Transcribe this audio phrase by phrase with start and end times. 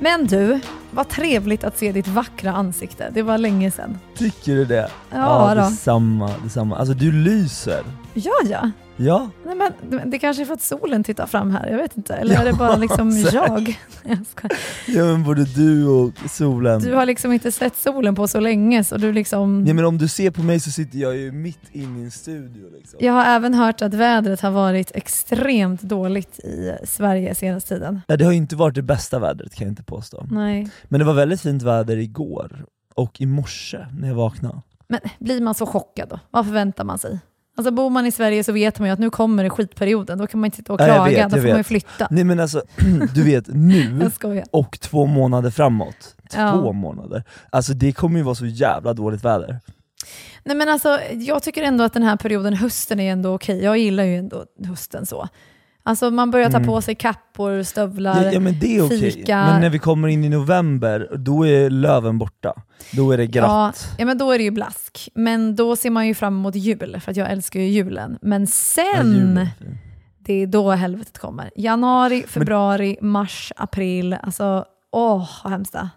[0.00, 0.60] Men du,
[0.90, 3.10] vad trevligt att se ditt vackra ansikte.
[3.14, 3.98] Det var länge sedan.
[4.14, 4.88] Tycker du det?
[5.10, 5.60] Ja, då.
[5.60, 6.76] detsamma, detsamma.
[6.76, 7.82] Alltså du lyser.
[8.14, 8.70] Ja, ja.
[8.98, 9.30] Ja.
[9.46, 12.14] Nej, men det kanske är för att solen tittar fram här, jag vet inte.
[12.14, 13.32] Eller är det Ja, bara liksom säkert.
[13.34, 13.78] jag?
[14.04, 14.58] jag skojar.
[14.86, 16.80] ja men både du och solen.
[16.80, 19.64] du har liksom inte sett solen på så länge, så du liksom...
[19.66, 22.10] Ja, men om du ser på mig så sitter jag ju mitt inne i en
[22.10, 22.98] studio liksom.
[23.02, 28.00] Jag har även hört att vädret har varit extremt dåligt i Sverige senaste tiden.
[28.08, 30.26] Nej, det har ju inte varit det bästa vädret kan jag inte påstå.
[30.30, 30.70] Nej.
[30.84, 34.62] Men det var väldigt fint väder igår och i morse när jag vaknade.
[34.88, 36.20] Men blir man så chockad då?
[36.30, 37.18] Vad förväntar man sig?
[37.58, 40.26] Alltså bor man i Sverige så vet man ju att nu kommer det skitperioden, då
[40.26, 41.66] kan man inte sitta och Ja, jag klaga, vet, då får man ju vet.
[41.66, 42.08] flytta.
[42.10, 42.62] Nej men alltså,
[43.14, 44.10] du vet nu
[44.50, 46.72] och två månader framåt, två Ja.
[46.72, 49.60] månader, alltså det kommer ju vara så jävla dåligt väder.
[50.44, 53.62] Nej men alltså, jag tycker ändå att den här perioden, hösten är ändå okej.
[53.64, 55.28] Jag gillar ju ändå hösten så.
[55.86, 56.66] Alltså man börjar ta Mm.
[56.68, 59.36] på sig kappor, stövlar, Ja, ja men det är okej, fika.
[59.46, 62.54] men när vi kommer in i november, då är löven borta.
[62.92, 63.30] Då är det Ja,
[63.66, 63.88] grått.
[63.98, 65.08] ja men då är det ju blask.
[65.14, 68.18] Men då ser man ju fram emot jul, för att jag älskar ju julen.
[68.22, 69.48] Men Ja, sen, fin.
[70.18, 71.50] det är då helvetet kommer.
[71.56, 74.16] Januari, februari, mars, april.
[74.22, 75.88] Alltså, åh vad hemskt det.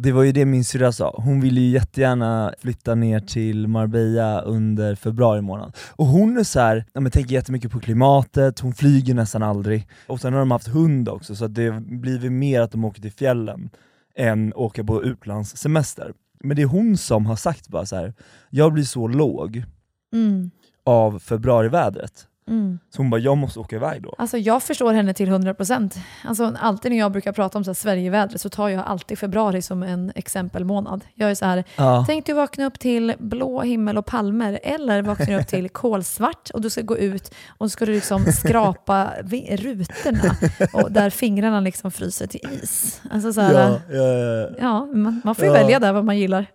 [0.00, 4.40] Det var ju det min syrra sa, hon ville ju jättegärna flytta ner till Marbella
[4.40, 5.76] under februari månad.
[5.90, 9.88] Och hon är så här, ja, men tänker jättemycket på klimatet, hon flyger nästan aldrig.
[10.06, 13.12] Och sen har de haft hund också, så det blir mer att de åker till
[13.12, 13.70] fjällen
[14.16, 16.12] än åka på utlandssemester.
[16.40, 18.14] Men det är hon som har sagt bara så här.
[18.50, 19.64] jag blir så låg
[20.12, 20.50] Mm.
[20.84, 22.26] av februarivädret.
[22.48, 22.78] Mm.
[22.90, 24.14] Så hon bara, jag måste åka iväg då.
[24.18, 25.98] Alltså jag förstår henne till 100%.
[26.24, 29.62] Alltså alltid när jag brukar prata om så här Sverigevädret så tar jag alltid februari
[29.62, 31.04] som en exempelmånad.
[31.14, 32.04] Jag är så här, Ja.
[32.06, 36.60] tänk du vakna upp till blå himmel och palmer eller vakna upp till kolsvart och
[36.60, 39.08] du ska gå ut och ska du liksom skrapa
[39.50, 40.36] rutorna
[40.72, 43.00] och där fingrarna liksom fryser till is.
[43.10, 45.56] Alltså så här, Ja, ja, ja, ja, man, man får ju Ja.
[45.56, 46.46] välja där vad man gillar.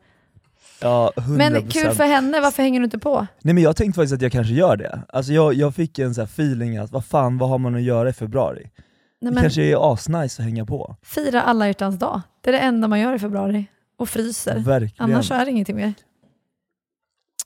[0.83, 1.38] Ja, 100%.
[1.38, 3.27] Men kul för henne, varför hänger du inte på?
[3.41, 5.01] Nej men jag tänkte faktiskt att jag kanske gör det.
[5.09, 8.09] Alltså jag, jag fick en här feeling att vad fan, vad har man att göra
[8.09, 8.69] i februari?
[9.21, 10.95] Nej, det kanske är asnice att hänga på.
[11.03, 12.21] Fira alla hjärtans dag.
[12.41, 13.66] Det är det enda man gör i februari.
[13.97, 14.59] Och fryser.
[14.59, 15.11] Verkligen.
[15.11, 15.94] Annars är det ingenting mer.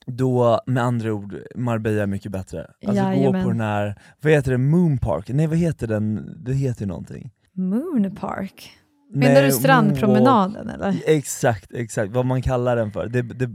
[0.06, 2.60] Då, med andra ord, Marbella är mycket bättre.
[2.60, 3.44] Alltså gå Jajamän.
[3.44, 5.28] på den här, vad heter det, Moon Park?
[5.28, 7.30] Nej vad heter den, det heter ju någonting.
[7.52, 8.70] Moon Park?
[9.10, 10.94] Menar du strandpromenaden eller?
[11.06, 13.06] Exakt, exakt, vad man kallar den för.
[13.06, 13.50] Det, det,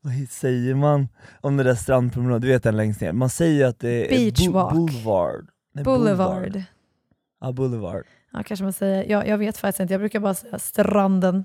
[0.00, 1.08] vad säger man
[1.40, 2.42] om den där strandpromenaden?
[2.42, 3.12] Du vet den längst ner.
[3.12, 4.70] Man säger att det är Beach bu-.
[4.74, 5.48] Boulevard.
[5.74, 6.62] Nej, Boulevard.
[7.40, 8.04] Ja, Boulevard.
[8.32, 9.10] Ja, kanske man säger.
[9.10, 11.44] Jag, jag vet faktiskt inte, jag brukar bara säga stranden.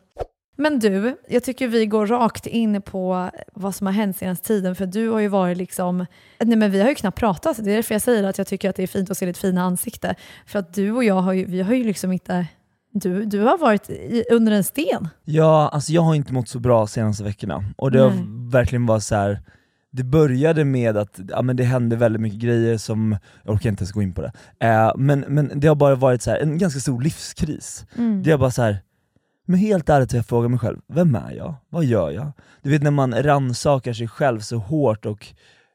[0.55, 4.75] Men du, jag tycker vi går rakt in på vad som har hänt senaste tiden,
[4.75, 6.05] för du har ju varit liksom...
[6.39, 8.69] Nej men vi har ju knappt pratat, det är därför jag säger att jag tycker
[8.69, 10.15] att det är fint att se ditt fina ansikte.
[10.45, 12.45] För att du och jag har ju, vi har ju liksom inte...
[12.91, 15.07] Du, du har varit i, under en sten.
[15.25, 18.09] Ja, alltså jag har inte mått så bra senaste veckorna, och det Nej.
[18.09, 19.41] har verkligen varit så här.
[19.91, 23.81] det började med att ja, men det hände väldigt mycket grejer som, jag orkar inte
[23.81, 26.57] ens gå in på det, eh, men, men det har bara varit så här, en
[26.57, 27.85] ganska stor livskris.
[27.97, 28.23] Mm.
[28.23, 28.77] Det är bara så här.
[29.45, 31.55] men helt ärligt jag frågar mig själv, vem är jag?
[31.69, 32.31] Vad gör jag?
[32.61, 35.27] Du vet när man rannsakar sig själv så hårt och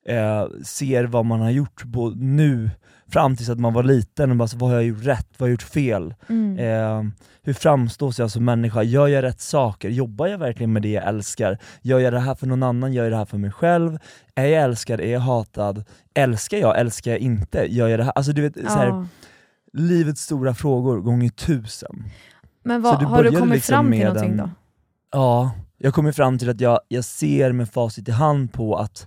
[0.07, 2.71] eh, ser vad man har gjort på nu,
[3.15, 5.27] fram tills att man var liten, och bara så, vad har jag gjort rätt?
[5.37, 6.15] Vad har jag gjort fel?
[6.29, 6.59] Mm.
[6.59, 7.13] Eh,
[7.43, 8.83] hur framstår jag som människa?
[8.83, 9.89] Gör jag rätt saker?
[9.89, 11.59] Jobbar jag verkligen med det jag älskar?
[11.83, 12.93] Gör jag det här för någon annan?
[12.93, 13.99] Gör jag det här för mig själv?
[14.35, 15.01] Är jag älskad?
[15.01, 15.85] Är jag hatad?
[16.15, 16.79] Älskar jag?
[16.81, 17.67] Älskar jag inte?
[17.75, 18.13] Gör jag det här?
[18.15, 19.07] Alltså du vet, så här,
[19.73, 22.05] livets stora frågor gånger tusen.
[22.65, 24.51] Men vad, det har du kommit liksom fram till någonting en- då?
[25.13, 29.07] Ja, jag kommer fram till att jag, jag ser med facit i hand på att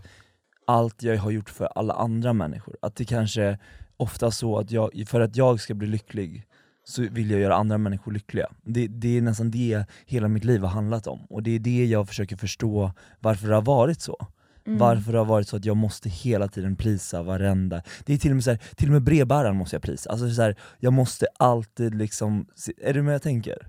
[0.68, 3.57] allt jag har gjort för alla andra människor, att det kanske
[3.98, 6.48] ofta så att jag, för att jag ska bli lycklig
[6.84, 8.48] så vill jag göra andra människor lyckliga.
[8.64, 11.86] Det, det är nästan det hela mitt liv har handlat om, och det är det
[11.86, 14.28] jag försöker förstå varför det har varit så.
[14.68, 14.80] Mm.
[14.80, 18.32] Varför det har varit så att jag måste hela tiden plisa varenda, det är till
[18.32, 20.10] och med så här, till och med brevbäraren måste jag plisa.
[20.10, 22.48] Alltså så här, jag måste alltid liksom,
[22.82, 23.68] är du med jag tänker?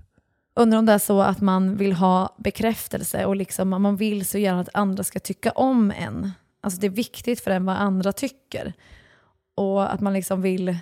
[0.55, 4.37] Undrar om det är så att man vill ha bekräftelse och liksom, man vill så
[4.37, 6.31] gärna att andra ska tycka om en.
[6.61, 8.73] Alltså det är viktigt för en vad andra tycker.
[9.59, 10.77] Och att man liksom vill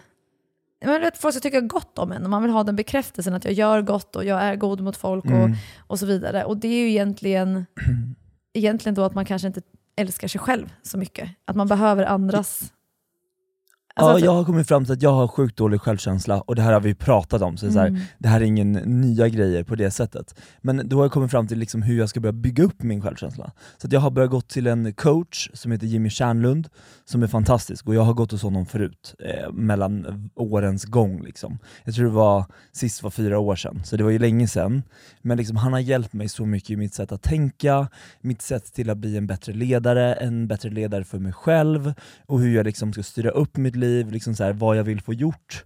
[0.85, 3.33] man vill att folk ska tycka gott om en och man vill ha den bekräftelsen
[3.33, 5.55] att jag gör gott och jag är god mot folk och, Mm.
[5.87, 6.43] och så vidare.
[6.43, 7.65] Och det är ju egentligen,
[8.53, 9.61] egentligen då att man kanske inte
[9.95, 11.29] älskar sig själv så mycket.
[11.45, 12.73] Att man behöver andras...
[13.97, 16.55] Alltså ja, att- jag har kommit fram till att jag har sjukt dålig självkänsla, och
[16.55, 18.01] det här har vi pratat om, så, det är så här, Mm.
[18.19, 20.35] det här är ingen nya grejer på det sättet.
[20.61, 23.01] Men då har jag kommit fram till liksom hur jag ska börja bygga upp min
[23.01, 23.51] självkänsla.
[23.77, 26.69] Så att jag har börjat gå till en coach som heter Jimmy Kärnlund,
[27.05, 31.23] som är fantastisk, och jag har gått hos honom förut, eh, mellan årens gång.
[31.23, 31.59] Liksom.
[31.83, 34.83] Jag tror det var, sist var fyra år sedan, så det var ju länge sedan.
[35.21, 37.87] Men liksom, han har hjälpt mig så mycket i mitt sätt att tänka,
[38.21, 41.93] mitt sätt till att bli en bättre ledare, en bättre ledare för mig själv,
[42.25, 45.01] och hur jag liksom ska styra upp mitt liv, liksom så här, vad jag vill
[45.01, 45.63] få gjort,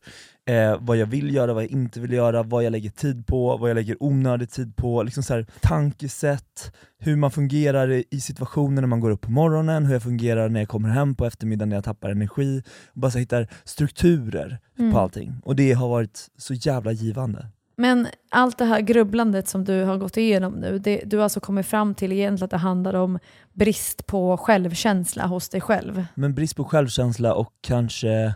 [0.49, 3.57] eh, vad jag vill göra, vad jag inte vill göra, vad jag lägger tid på,
[3.57, 8.21] vad jag lägger onödig tid på, liksom så här, tankesätt, hur man fungerar i, i
[8.21, 11.25] situationer när man går upp på morgonen, hur jag fungerar när jag kommer hem på
[11.25, 12.63] eftermiddagen när jag tappar energi,
[12.93, 14.91] bara så här, hittar strukturer Mm.
[14.93, 15.33] på allting.
[15.43, 17.47] Och det har varit så jävla givande.
[17.81, 21.39] Men allt det här grubblandet som du har gått igenom nu, det, du har alltså
[21.39, 23.19] kommit fram till egentligen att det handlar om
[23.53, 26.05] brist på självkänsla hos dig själv.
[26.15, 28.33] Men brist på självkänsla och kanske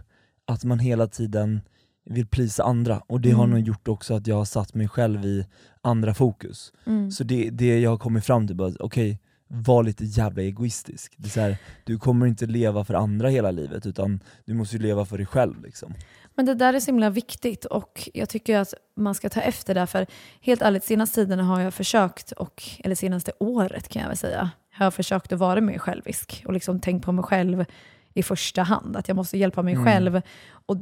[0.48, 1.62] att man hela tiden
[2.10, 3.58] vill plisa andra, och det har Mm.
[3.58, 5.46] nog gjort också att jag har satt mig själv i
[5.82, 6.74] andra fokus.
[6.86, 7.12] Mm.
[7.12, 11.14] Så det, det jag har kommit fram till, bara, okej, var lite jävla egoistisk.
[11.18, 14.82] Det är här, du kommer inte leva för andra hela livet, utan du måste ju
[14.82, 15.64] leva för dig själv.
[15.64, 15.94] Liksom.
[16.36, 19.76] Men det där är så himla viktigt och jag tycker att man ska ta efter
[19.76, 19.88] det.
[19.88, 20.06] För
[20.42, 24.50] helt ärligt, senaste tiden har jag försökt, och, eller senaste året kan jag väl säga,
[24.72, 27.66] har jag försökt att vara mer självisk och liksom tänkt på mig själv
[28.14, 28.98] i första hand.
[28.98, 29.86] Att jag måste hjälpa mig Mm.
[29.86, 30.22] själv.
[30.50, 30.78] Och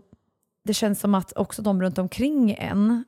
[0.65, 3.03] det känns som att också de runt omkring en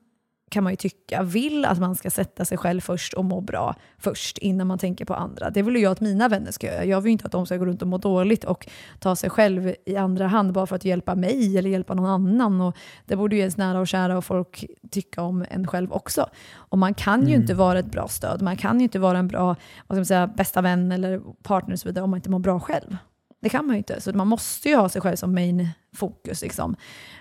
[0.55, 3.75] kan man ju tycka vill att man ska sätta sig själv först och må bra
[3.97, 5.49] först innan man tänker på andra.
[5.49, 6.85] Det vill ju jag att mina vänner ska göra.
[6.85, 8.67] Jag vill ju inte att de ska gå runt och må dåligt och
[8.99, 12.61] ta sig själv i andra hand bara för att hjälpa mig eller hjälpa någon annan.
[12.61, 12.75] Och
[13.05, 16.29] det borde ju ens nära och kära och folk tycka om en själv också.
[16.55, 17.41] Och man kan ju Mm.
[17.41, 19.55] inte vara ett bra stöd, man kan ju inte vara en bra vad
[19.87, 22.59] ska man säga, bästa vän eller partner och så vidare om man inte mår bra
[22.59, 22.97] själv.
[23.45, 24.01] Det kan man ju inte.
[24.01, 26.41] Så man måste ju ha sig själv som main fokus.
[26.41, 26.75] Liksom.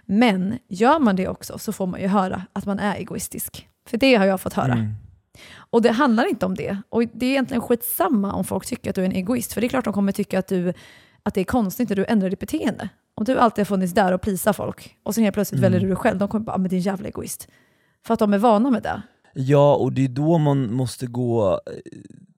[0.05, 3.69] Men gör man det också så får man ju höra att man är egoistisk.
[3.88, 4.73] För det har jag fått höra.
[4.73, 4.94] Mm.
[5.56, 6.79] Och det handlar inte om det.
[6.88, 9.53] Och det är egentligen skitsamma om folk tycker att du är en egoist.
[9.53, 10.73] För det är klart de kommer tycka att, du,
[11.23, 12.88] att det är konstigt när du ändrar ditt beteende.
[13.15, 15.73] Om du alltid har funnits där och plisar folk och sen helt plötsligt Mm.
[15.73, 17.49] väljer du dig själv, de kommer bara, ah, men din jävla egoist.
[18.06, 19.03] För att de är vana med det.
[19.35, 21.73] Ja, och det är då man måste gå eh,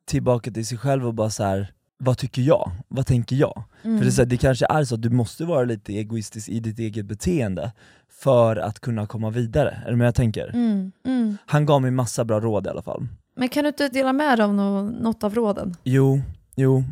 [0.05, 1.73] tillbaka till sig själv och bara så här.
[1.99, 2.71] Vad tycker jag?
[2.89, 3.65] Vad tänker jag?
[3.83, 3.99] Mm.
[3.99, 6.49] För det, är så här, det kanske är så att du måste vara lite egoistisk
[6.49, 7.73] i ditt eget beteende
[8.09, 10.49] för att kunna komma vidare, är det med jag tänker?
[10.55, 11.37] Mm, mm.
[11.47, 13.07] Han gav mig massa bra råd i alla fall.
[13.37, 15.77] Men kan du inte dela med dig av nå- något av råden?
[15.85, 16.21] Jo,
[16.55, 16.85] jo.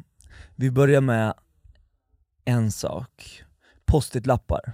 [0.56, 1.35] Vi börjar med
[2.45, 3.43] en sak.
[3.87, 4.73] Post-it-lappar.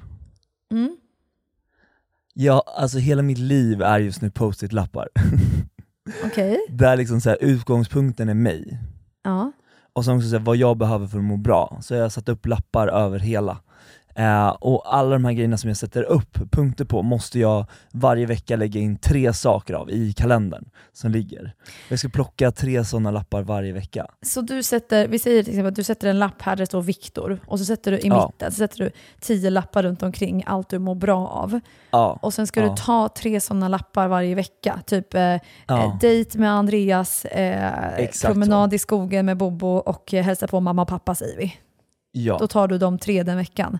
[0.72, 0.96] Mm.
[2.34, 5.08] Ja, alltså hela mitt liv är just nu post-it-lappar.
[6.24, 6.58] Okej.
[6.68, 8.78] Där liksom så här, utgångspunkten är mig.
[9.22, 9.52] Ja.
[9.92, 11.78] Och sen också så här, vad jag behöver för att må bra.
[11.80, 13.58] Så jag har satt upp lappar över hela.
[14.20, 18.26] Eh, och alla de här grejerna som jag sätter upp punkter på måste jag varje
[18.26, 21.54] vecka lägga in tre saker av i kalendern som ligger.
[21.88, 24.06] Jag ska plocka tre sådana lappar varje vecka.
[24.26, 26.66] Så du sätter, vi säger till exempel att du sätter en lapp här där det
[26.66, 28.26] står Viktor och så sätter du i Ja.
[28.26, 31.60] mitten så sätter du tio lappar runt omkring allt du mår bra av.
[31.90, 32.68] Ja, Och sen ska Ja.
[32.68, 34.80] du ta tre sådana lappar varje vecka.
[34.86, 35.98] Typ eh, eh, ja.
[36.00, 40.88] dejt med Andreas, eh, promenad i skogen med Bobo och eh, hälsa på mamma och
[40.88, 41.54] pappa säger vi.
[42.12, 42.36] ja.
[42.40, 43.78] Då tar du de tre den veckan.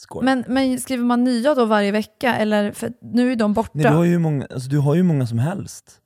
[0.00, 0.24] Skål.
[0.24, 2.36] Men, men skriver man nya då varje vecka?
[2.36, 3.70] Eller, för nu är de borta.
[3.74, 6.00] Nej, du, har ju många, alltså, du har ju många som helst.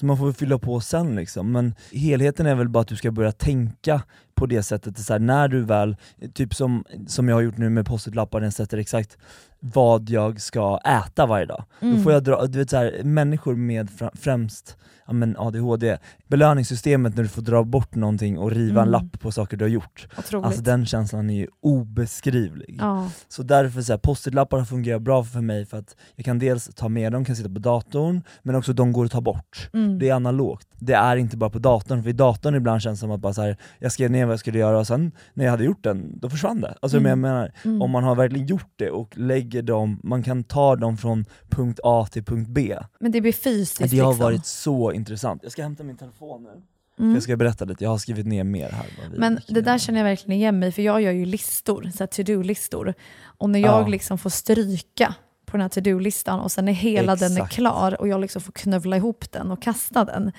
[0.00, 1.52] Så man får fylla på sen liksom.
[1.52, 4.02] Men helheten är väl bara att du ska börja tänka
[4.38, 5.96] på det sättet, så här, när du väl,
[6.34, 9.16] typ som, som jag har gjort nu med post-it-lappar, den sätter exakt
[9.60, 11.64] vad jag ska äta varje dag.
[11.80, 11.96] Mm.
[11.96, 14.76] Då får jag dra, du vet så här, människor med främst
[15.06, 19.02] ja, men ADHD, belöningssystemet när du får dra bort någonting och riva en Mm.
[19.02, 20.06] lapp på saker du har gjort.
[20.18, 20.46] Otroligt.
[20.46, 22.76] Alltså den känslan är ju obeskrivlig.
[22.80, 23.10] ja.
[23.28, 26.88] Så därför så här, post-it-lappar fungerar bra för mig för att jag kan dels ta
[26.88, 29.70] med dem, kan sitta på datorn, men också de går att ta bort.
[29.72, 29.98] Mm.
[29.98, 30.68] Det är analogt.
[30.78, 33.32] Det är inte bara på datorn, för i datorn ibland känns det som att bara
[33.34, 35.84] så här, jag skrev ner vad jag skulle göra och sen när jag hade gjort
[35.84, 36.74] den, då försvann det.
[36.82, 37.82] Alltså men jag menar, Mm.
[37.82, 41.80] om man har verkligen gjort det och lägger dem, man kan ta dem från punkt
[41.84, 42.78] A till punkt B.
[43.00, 44.24] Men det blir fysiskt Det har liksom.
[44.24, 45.42] varit så intressant.
[45.42, 46.62] Jag ska hämta min telefon nu.
[47.04, 47.14] Mm.
[47.14, 48.86] jag ska berätta lite, jag har skrivit ner mer här.
[49.16, 52.94] Men det där känner jag verkligen igen mig för jag gör ju listor, så to-do-listor.
[53.22, 53.86] Och när jag Ja.
[53.86, 55.14] liksom får stryka
[55.46, 57.54] på den här to-do-listan och sen när hela den är Exakt.
[57.54, 60.32] klar och jag liksom får knövla ihop den och kasta den.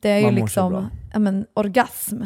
[0.00, 2.22] Det är ju Man så liksom ja, men, orgasm.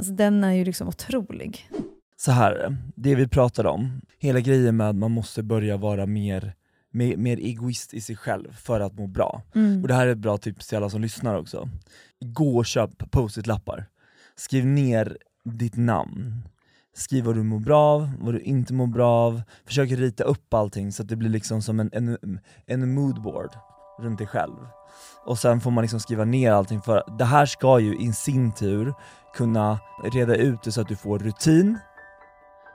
[0.00, 1.70] Alltså, den är ju liksom otrolig.
[2.16, 6.54] Så här, det vi pratade om, hela grejen med att man måste börja vara mer,
[6.90, 9.42] mer, mer egoist i sig själv för att må bra.
[9.54, 9.82] Mm.
[9.82, 11.68] Och det här är ett bra tips till alla som lyssnar också.
[12.20, 13.86] Gå och köp post-it-lappar.
[14.36, 16.42] Skriv ner ditt namn.
[16.94, 19.42] Skriv vad du mår bra av, vad du inte mår bra av.
[19.66, 23.50] Försök rita upp allting så att det blir liksom som en, en, en moodboard
[23.98, 24.56] runt dig själv.
[25.24, 28.52] Och sen får man liksom skriva ner allting för det här ska ju i sin
[28.52, 28.94] tur
[29.34, 29.78] kunna
[30.12, 31.78] reda ut det så att du får rutin,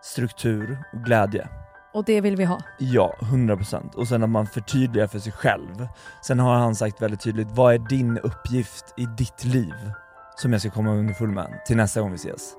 [0.01, 1.47] struktur och glädje.
[1.93, 2.59] Och det vill vi ha.
[2.79, 5.87] Ja, 100% och sen att man förtydligar för sig själv.
[6.27, 9.91] Sen har han sagt väldigt tydligt, vad är din uppgift i ditt liv?
[10.35, 12.53] Som jag ska komma underfull med till nästa gång vi ses.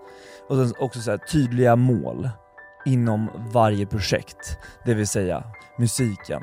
[0.49, 2.31] Och sen också så här, tydliga mål
[2.85, 4.59] inom varje projekt.
[4.85, 5.43] Det vill säga
[5.79, 6.43] musiken,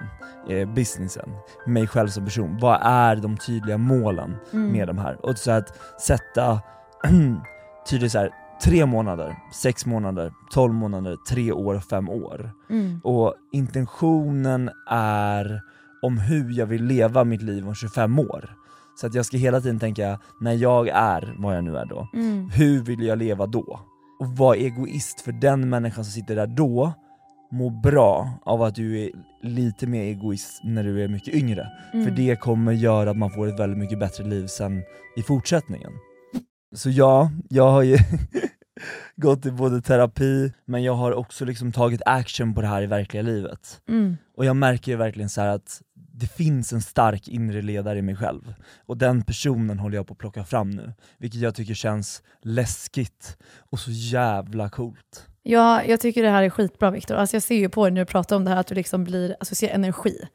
[0.50, 1.30] eh, businessen,
[1.68, 2.58] mig själv som person.
[2.62, 4.72] Vad är de tydliga målen Mm.
[4.72, 5.26] med de här?
[5.26, 6.62] Och så att sätta
[7.90, 8.30] tydligt så här,
[8.64, 12.52] tre månader, sex månader, tolv månader, tre år, fem år.
[12.70, 13.00] Mm.
[13.04, 15.62] Och intentionen är
[16.02, 18.50] om hur jag vill leva mitt liv om 25 år.
[18.96, 22.08] Så att jag ska hela tiden tänka, när jag är vad jag nu är då,
[22.14, 22.50] Mm.
[22.50, 23.80] hur vill jag leva då?
[24.20, 26.94] Och vara egoist för den människan som sitter där då,
[27.52, 29.10] mår bra av att du är
[29.42, 31.68] lite mer egoist när du är mycket yngre.
[31.94, 32.06] Mm.
[32.06, 34.84] För det kommer göra att man får ett väldigt mycket bättre liv sen
[35.18, 35.92] i fortsättningen.
[36.74, 37.98] Så ja, jag har ju
[39.16, 42.86] gått i både terapi, men jag har också liksom tagit action på det här i
[42.86, 43.82] verkliga livet.
[43.90, 44.18] Mm.
[44.38, 48.16] Och jag märker verkligen så här att det finns en stark inre ledare i mig
[48.16, 48.54] själv.
[48.86, 50.94] Och den personen håller jag på att plocka fram nu.
[51.18, 53.38] Vilket jag tycker känns läskigt
[53.70, 55.28] och så jävla coolt.
[55.44, 57.16] Ja, jag tycker det här är skitbra Viktor.
[57.16, 59.04] Alltså jag ser ju på dig när du pratar om det här att du liksom
[59.04, 60.28] blir, alltså ser energi.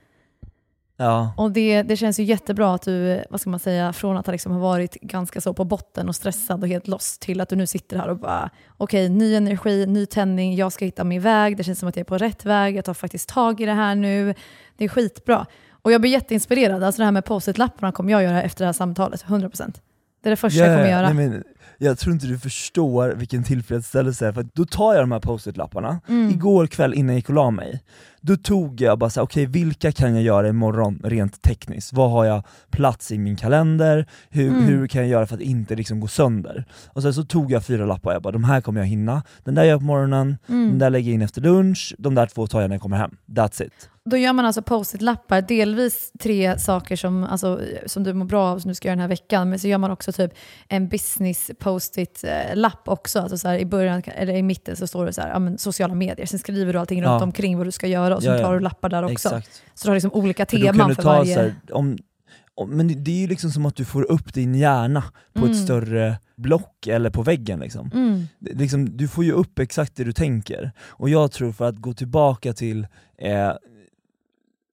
[1.00, 4.26] Ja, Och det, det känns ju jättebra att du, vad ska man säga, från att
[4.26, 7.48] ha liksom har varit ganska så på botten och stressad och helt lost till att
[7.48, 11.20] du nu sitter här och bara, okej, ny energi, ny tändning, jag ska hitta min
[11.20, 13.66] väg, det känns som att jag är på rätt väg, jag tar faktiskt tag i
[13.66, 14.34] det här nu.
[14.76, 15.46] Det är skitbra.
[15.82, 18.72] Och jag blir jätteinspirerad, alltså det här med post-it-lapparna kommer jag göra efter det här
[18.72, 19.80] samtalet, 100%.
[20.22, 21.12] Det är det första jag kommer göra.
[21.12, 21.44] Nej, men,
[21.78, 25.20] jag tror inte du förstår vilken tillfredsställelse det är, för då tar jag de här
[25.20, 26.30] post-it-lapparna, Mm.
[26.30, 27.82] igår kväll innan jag gick och la mig,
[28.20, 31.92] då tog jag bara så här, okej vilka kan jag göra imorgon rent tekniskt?
[31.92, 34.06] Vad har jag plats i min kalender?
[34.30, 34.64] Hur, Mm.
[34.64, 36.64] hur kan jag göra för att inte liksom gå sönder?
[36.86, 39.54] Och sen så tog jag fyra lappar, jag bara de här kommer jag hinna, den
[39.54, 40.68] där gör jag på morgonen, Mm.
[40.68, 42.96] den där lägger jag in efter lunch, de där två tar jag när jag kommer
[42.96, 43.16] hem.
[43.26, 43.90] That's it.
[44.10, 48.58] Då gör man alltså post-it-lappar, delvis tre saker som, alltså, som du mår bra av
[48.58, 50.32] som du ska göra den här veckan, men så gör man också typ
[50.68, 53.20] en business post-it-lapp också.
[53.20, 55.58] Alltså så här, I början, eller i mitten så står det så här, ja, men
[55.58, 57.10] sociala medier, sen skriver du allting Ja.
[57.10, 59.12] runt omkring vad du ska göra och så Ja, tar du lappar där också.
[59.28, 59.62] Exakt.
[59.74, 61.34] Så du har liksom olika För teman för ta varje...
[61.36, 61.98] här, om,
[62.54, 65.50] om, men det- är ju liksom som att du får upp din hjärna på Mm.
[65.50, 67.90] ett större block eller på väggen liksom.
[67.94, 68.22] Mm.
[68.40, 70.72] Liksom, du får ju upp exakt det du tänker.
[70.86, 72.86] Och jag tror för att gå tillbaka till
[73.18, 73.52] eh,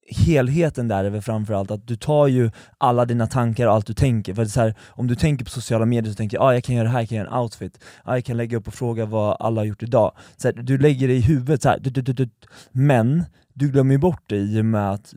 [0.08, 3.94] helheten där är väl framförallt att du tar ju alla dina tankar och allt du
[3.94, 4.34] tänker.
[4.34, 6.74] För så här, om du tänker på sociala medier så tänker jag ah, jag kan
[6.74, 9.06] göra det här, jag kan göra en outfit, ah, jag kan lägga upp och fråga
[9.06, 10.12] vad alla har gjort idag.
[10.36, 12.28] Så här, du lägger det i huvudet så här, du, du, du, du.
[12.72, 15.14] men du glömmer bort det i och med att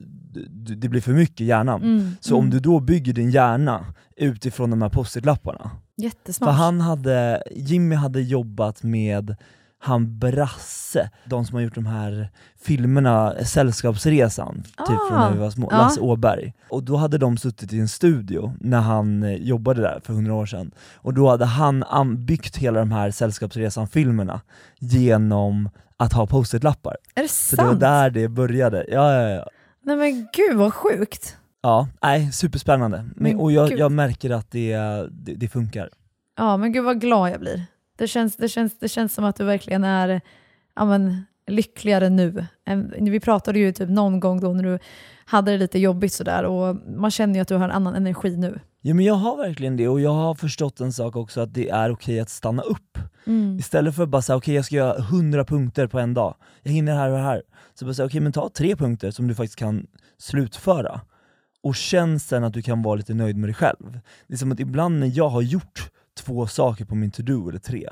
[0.78, 1.84] det blir för mycket i hjärnan.
[1.84, 2.12] Mm.
[2.20, 2.52] Så om mm.
[2.52, 6.48] du då bygger din hjärna utifrån de här post-it-lapparna, Jättesmart.
[6.48, 9.36] för han hade, Jimmy hade jobbat med
[9.82, 12.30] han Brasse, de som har gjort de här
[12.62, 15.78] filmerna Sällskapsresan, typ från Ah, när vi var små, ja.
[15.78, 16.54] Lasse Åberg.
[16.70, 20.34] Och då hade de suttit i en studio när han eh, jobbade där för hundra
[20.34, 24.42] år sedan, och då hade han byggt hela de här Sällskapsresan-filmerna
[24.80, 26.96] genom att ha post-it-lappar.
[27.16, 27.80] är det Så det var sant?
[27.80, 28.86] där det började.
[28.88, 29.46] Ja, ja, ja.
[29.84, 31.38] Nej men gud vad sjukt.
[31.62, 32.98] Ja, nej, superspännande.
[32.98, 34.76] Men, Men och jag, jag märker att det,
[35.12, 35.90] det, det funkar.
[36.38, 37.66] Ja men gud vad glad jag blir.
[38.00, 40.22] Det känns, det känns, det känns som att du verkligen är
[40.76, 42.46] ja, men, lyckligare nu.
[43.00, 44.80] Vi pratade ju typ någon gång då när du
[45.26, 48.38] hade det lite jobbigt sådär och man känner ju att du har en annan energi
[48.38, 48.60] nu.
[48.82, 51.70] Ja men jag har verkligen det, och jag har förstått en sak också, att det
[51.70, 52.98] är okej att stanna upp.
[53.28, 53.58] Mm.
[53.58, 56.72] Istället för att bara säga okej jag ska göra 100 punkter på en dag, jag
[56.72, 57.42] hinner här och här.
[57.74, 59.88] Så bara säga okej men ta tre punkter som du faktiskt kan
[60.18, 61.02] slutföra.
[61.64, 64.00] Och känn sen att du kan vara lite nöjd med dig själv.
[64.28, 65.92] Det är som att ibland när jag har gjort
[66.24, 67.88] två saker på min to-do, eller tre,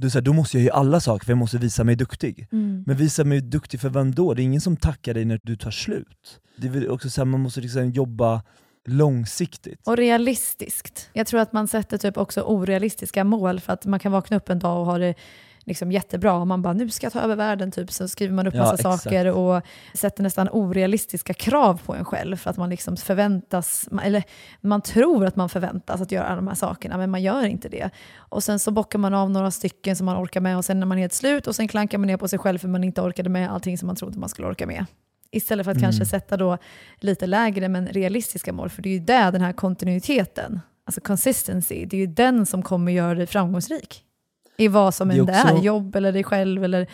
[0.00, 2.48] så här, då måste jag göra alla saker för jag måste visa mig duktig.
[2.52, 2.84] Mm.
[2.86, 4.34] Men visa mig duktig för vem då?
[4.34, 6.40] Det är ingen som tackar dig när du tar slut.
[6.56, 8.42] Det är också så här, man måste liksom jobba
[8.84, 9.80] långsiktigt.
[9.86, 11.10] Och realistiskt.
[11.12, 14.48] Jag tror att man sätter typ också orealistiska mål för att man kan vakna upp
[14.48, 15.14] en dag och ha det
[15.64, 18.46] liksom jättebra och man bara nu ska jag ta över världen typ så skriver man
[18.46, 19.02] upp Ja, massa exakt.
[19.02, 19.62] saker och
[19.94, 24.22] sätter nästan orealistiska krav på en själv för att man liksom förväntas, eller
[24.60, 27.68] man tror att man förväntas att göra alla de här sakerna men man gör inte
[27.68, 27.90] det.
[28.16, 30.86] Och sen så bockar man av några stycken som man orkar med och sen är
[30.86, 33.30] man helt slut och sen klankar man ner på sig själv för man inte orkade
[33.30, 34.86] med allting som man trodde man skulle orka med.
[35.30, 35.82] Istället för att Mm.
[35.90, 36.58] kanske sätta då
[37.00, 41.84] lite lägre men realistiska mål för det är ju där den här kontinuiteten, alltså consistency,
[41.84, 44.04] det är ju den som kommer göra dig framgångsrik
[44.62, 46.86] i vad som än det är, jobb eller dig själv eller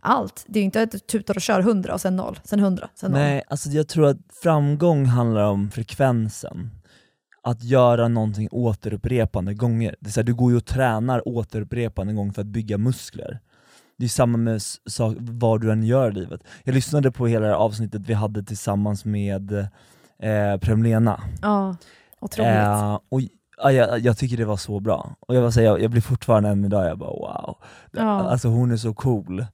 [0.00, 0.44] allt.
[0.46, 2.88] Det är ju inte att du tutar och kör 100 och sen noll, sen 100,
[2.94, 3.20] sen noll.
[3.20, 6.70] Nej, alltså jag tror att framgång handlar om frekvensen.
[7.42, 9.96] Att göra någonting återupprepande gånger.
[10.00, 13.40] Det är så här, du går ju och tränar återupprepande gånger för att bygga muskler.
[13.98, 16.40] Det är samma med sak, vad du än gör i livet.
[16.64, 19.52] Jag lyssnade på hela det här avsnittet vi hade tillsammans med
[20.22, 21.22] eh, Premlena.
[21.42, 21.76] Ja,
[22.20, 22.52] otroligt.
[22.52, 23.20] Eh, och,
[23.62, 25.16] ja, jag, jag tycker det var så bra.
[25.20, 27.56] Och jag, var så här, jag, jag blir fortfarande än idag, jag bara wow.
[27.92, 28.22] Ja.
[28.30, 29.44] Alltså hon är så cool.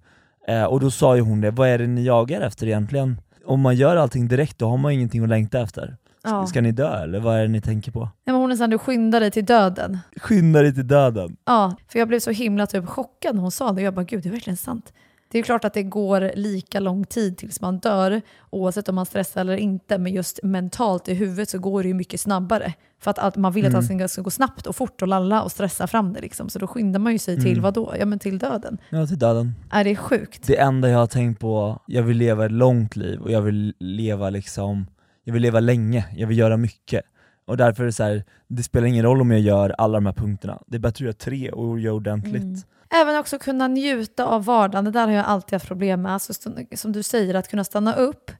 [0.48, 3.20] Eh, och då sa ju hon det, vad är det ni jagar efter egentligen?
[3.46, 5.96] Om man gör allting direkt då har man ingenting att längta efter.
[6.18, 6.46] Ska, Ja.
[6.46, 8.00] ska ni dö eller vad är det ni tänker på?
[8.00, 9.98] Nej, men hon är såhär, du skyndar dig till döden.
[10.16, 11.36] Skynda dig till döden.
[11.44, 13.82] Ja, för jag blev så himla typ chockad när hon sa det.
[13.82, 14.92] Jag bara, gud det är verkligen sant.
[15.32, 18.20] Det är klart att det går lika lång tid tills man dör,
[18.50, 21.94] oavsett om man stressar eller inte, men just mentalt i huvudet så går det ju
[21.94, 22.72] mycket snabbare.
[23.00, 24.00] För att allt, man vill att Mm.
[24.02, 26.20] allt ska gå snabbt och fort och lalla och stressa fram det.
[26.20, 26.48] Liksom.
[26.48, 27.62] Så då skyndar man ju sig till Mm.
[27.62, 27.94] vad då?
[27.98, 28.78] Ja men till döden.
[28.90, 29.54] Ja, till döden.
[29.70, 30.46] Är det sjukt?
[30.46, 33.74] Det enda jag har tänkt på, jag vill leva ett långt liv och jag vill
[33.78, 34.86] leva liksom,
[35.24, 37.02] jag vill leva länge, jag vill göra mycket.
[37.46, 40.06] Och därför är det så här, det spelar ingen roll om jag gör alla de
[40.06, 40.62] här punkterna.
[40.66, 42.42] Det är bättre att göra tre och göra ordentligt.
[42.42, 42.60] Mm.
[42.94, 46.12] Även också kunna njuta av vardagen, det där har jag alltid haft problem med.
[46.12, 46.32] Alltså,
[46.76, 48.30] som du säger, att kunna stanna upp,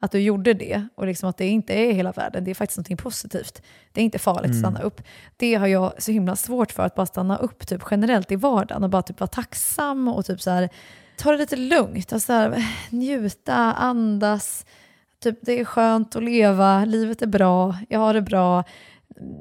[0.00, 2.90] att du gjorde det och liksom att det inte är hela världen, det är faktiskt
[2.90, 3.62] något positivt.
[3.92, 4.60] Det är inte farligt att Mm.
[4.60, 5.02] stanna upp.
[5.36, 8.84] Det har jag så himla svårt för, att bara stanna upp typ generellt i vardagen
[8.84, 10.68] och bara typ vara tacksam och typ så här,
[11.16, 12.12] ta det lite lugnt.
[12.12, 14.66] Alltså så här, njuta, andas.
[15.22, 18.64] Typ, det är skönt att leva, livet är bra, jag har det bra.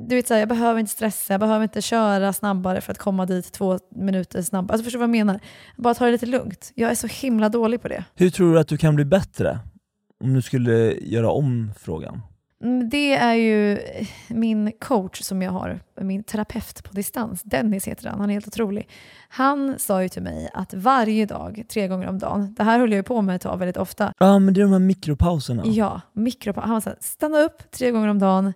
[0.08, 2.98] Du vet, så här, jag behöver inte stressa, jag behöver inte köra snabbare för att
[2.98, 4.74] komma dit två minuter snabbare.
[4.74, 5.40] Alltså, förstår du vad jag menar?
[5.78, 6.72] Bara ta det lite lugnt.
[6.76, 8.04] Jag är så himla dålig på det.
[8.16, 9.60] Hur tror du att du kan bli bättre?
[10.24, 12.22] Om du skulle göra om frågan?
[12.64, 13.80] Mm, Det är ju
[14.28, 18.48] min coach som jag har, min terapeut på distans, Dennis heter han, han är helt
[18.48, 18.90] otrolig.
[19.30, 22.92] Han sa ju till mig att varje dag, tre gånger om dagen, det här höll
[22.92, 25.64] jag ju på med ett tag väldigt ofta, Ja men det är de här mikropauserna.
[25.66, 26.62] Ja, mikropa.
[26.62, 28.54] Han här, stanna upp tre gånger om dagen,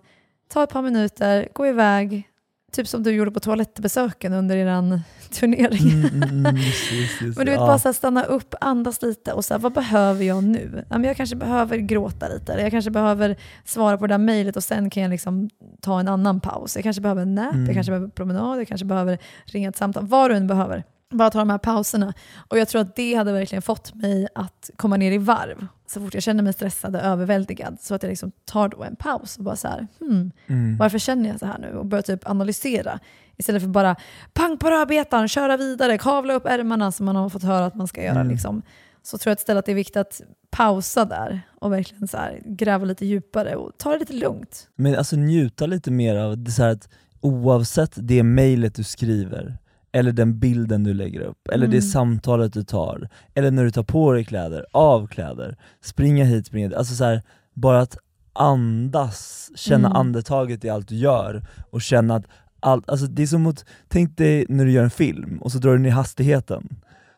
[0.52, 2.28] ta ett par minuter, gå iväg.
[2.72, 5.00] Typ som du gjorde på toalettbesöken under er
[5.40, 5.90] turnering.
[5.92, 7.66] Mm, mm, mm, just, just, just, Men du vet, ja.
[7.66, 10.84] bara så stanna upp, andas lite och så här, vad behöver jag nu?
[10.88, 14.56] Ja, men jag kanske behöver gråta lite, jag kanske behöver svara på det där mejlet
[14.56, 16.76] och sen kan jag liksom ta en annan paus.
[16.76, 17.66] Jag kanske behöver en nap, Mm.
[17.66, 20.06] jag kanske behöver promenad, jag kanske behöver ringa ett samtal.
[20.06, 20.84] Vad du än behöver.
[21.12, 22.14] Bara ta de här pauserna.
[22.48, 25.66] Och jag tror att det hade verkligen fått mig att komma ner i varv.
[25.86, 27.78] Så fort jag känner mig stressad och överväldigad.
[27.80, 30.76] Så att jag liksom tar då en paus och bara så här, hmm, Mm.
[30.76, 31.72] varför känner jag så här nu?
[31.76, 32.98] Och börjar typ analysera.
[33.36, 33.96] Istället för bara
[34.32, 37.88] pang på rödbetan, köra vidare, kavla upp ärmarna som man har fått höra att man
[37.88, 38.20] ska göra.
[38.20, 38.28] Mm.
[38.28, 38.62] Liksom.
[39.02, 40.20] Så tror jag istället att det är viktigt att
[40.50, 44.68] pausa där och verkligen så här, gräva lite djupare och ta det lite lugnt.
[44.76, 46.88] Men alltså njuta lite mer av det så att
[47.20, 49.58] oavsett det mejlet du skriver,
[49.92, 51.82] eller den bilden du lägger upp, eller det Mm.
[51.82, 56.68] samtalet du tar, eller när du tar på dig kläder, av kläder, springa hit, springa
[56.68, 57.22] dit, alltså så här,
[57.54, 57.96] bara att
[58.32, 59.96] andas, känna Mm.
[59.96, 62.24] andetaget i allt du gör och känna att
[62.60, 65.58] allt, alltså det är som att, tänk dig när du gör en film och så
[65.58, 66.68] drar du ner hastigheten.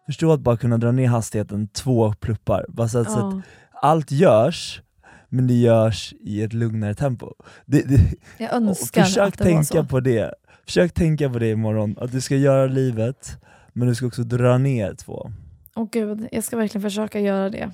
[0.07, 3.45] Förstå att bara kunna dra ner hastigheten två pluppar, bara så att, så att
[3.83, 4.83] allt görs,
[5.29, 7.33] men det görs i ett lugnare tempo.
[7.67, 8.01] Det, det,
[8.39, 9.85] jag och önskar försök att det var tänka så.
[9.85, 10.35] på det.
[10.65, 13.37] Försök tänka på det imorgon, att du ska göra livet,
[13.73, 15.31] men du ska också dra ner två.
[15.77, 17.71] Åh gud, jag ska verkligen försöka göra det.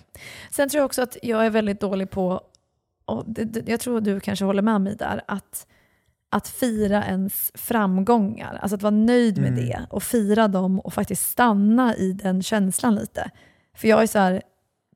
[0.50, 2.40] Sen tror jag också att jag är väldigt dålig på,
[3.05, 5.66] och det, det, jag tror du kanske håller med mig där, att,
[6.31, 8.59] att fira ens framgångar.
[8.62, 9.64] Alltså att vara nöjd med Mm.
[9.64, 13.31] det och fira dem och faktiskt stanna i den känslan lite.
[13.76, 14.42] För jag är så här,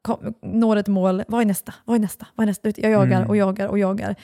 [0.02, 1.74] kom, når ett mål, vad är nästa?
[1.84, 2.26] Vad är nästa?
[2.34, 2.70] Vad är nästa?
[2.76, 3.28] Jag jagar Mm.
[3.28, 4.14] och jagar och jagar.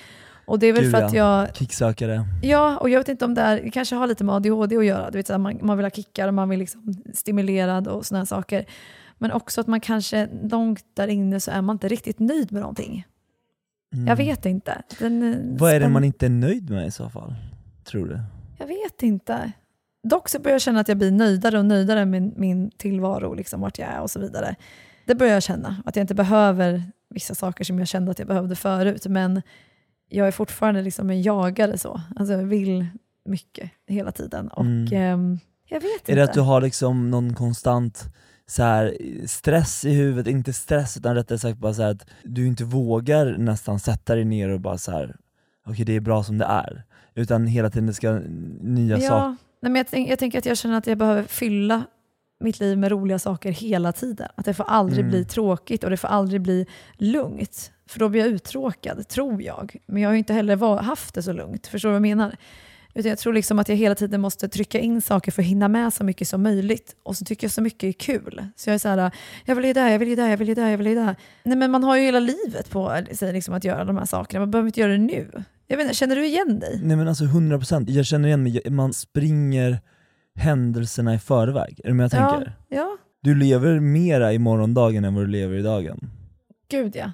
[0.45, 2.25] Och det är väl Gud, för att jag Kicksökare.
[2.43, 4.85] Ja, och jag vet inte om det, är, det kanske har lite med ADHD att
[4.85, 5.11] göra.
[5.11, 8.27] Du vet, så man, man vill ha kickar och man vill liksom stimulerad och sådana
[8.27, 8.65] saker.
[9.19, 12.61] Men också att man kanske långt där inne så är man inte riktigt nöjd med
[12.61, 13.07] någonting.
[13.95, 14.07] Mm.
[14.07, 14.83] Jag vet inte.
[14.99, 17.35] Den, eh, Vad är det man inte är nöjd med i så fall?
[17.85, 18.21] Tror du?
[18.59, 19.53] Jag vet inte.
[20.03, 23.61] Dock så börjar jag känna att jag blir nöjdare och nöjdare med min tillvaro, liksom,
[23.61, 24.57] vart jag är och så vidare.
[25.07, 28.29] Det börjar jag känna, att jag inte behöver vissa saker som jag kände att jag
[28.29, 29.07] behövde förut.
[29.07, 29.43] Men
[30.11, 32.01] jag är fortfarande liksom en jagare så.
[32.17, 32.87] Alltså jag vill
[33.25, 34.49] mycket hela tiden.
[34.49, 34.93] Och Mm.
[35.33, 36.15] eh, jag vet Är inte.
[36.15, 38.05] det att du har liksom någon konstant
[38.47, 38.97] så här,
[39.27, 43.81] stress i huvudet, inte stress utan rättare sagt bara så att du inte vågar nästan
[43.81, 45.17] sätta dig ner och bara så här.
[45.67, 46.85] okej det är bra som det är.
[47.15, 48.13] Utan hela tiden det ska
[48.61, 49.15] nya saker.
[49.15, 51.83] Ja, nej, men jag, tänk, jag tänker att jag känner att jag behöver fylla
[52.41, 54.29] mitt liv med roliga saker hela tiden.
[54.35, 55.11] Att det får aldrig Mm.
[55.11, 56.67] bli tråkigt och det får aldrig bli
[56.99, 57.73] lugnt.
[57.89, 59.77] För då blir jag uttråkad, tror jag.
[59.87, 61.67] Men jag har ju inte heller var, haft det så lugnt.
[61.67, 62.37] Förstår du vad jag menar?
[62.95, 65.69] Utan jag tror liksom att jag hela tiden måste trycka in saker för att hinna
[65.69, 66.97] med så mycket som möjligt.
[67.03, 68.45] Och så tycker jag så mycket är kul.
[68.57, 69.11] Så jag är så här,
[69.45, 70.95] jag vill ju det, jag vill ju det, jag vill ju det, jag vill ju
[70.95, 71.17] det.
[71.43, 74.41] Nej men man har ju hela livet på sig liksom att göra de här sakerna.
[74.41, 75.45] Man behöver inte göra det nu.
[75.67, 76.81] Jag inte, känner du igen dig?
[76.83, 79.81] Nej men alltså 100%, jag känner igen mig, man springer
[80.41, 81.81] händelserna i förväg.
[81.85, 82.57] Är du med jag Ja, tänker?
[82.69, 82.97] ja.
[83.23, 86.11] Du lever mera i morgondagen än vad du lever i dagen.
[86.71, 87.13] Gud ja.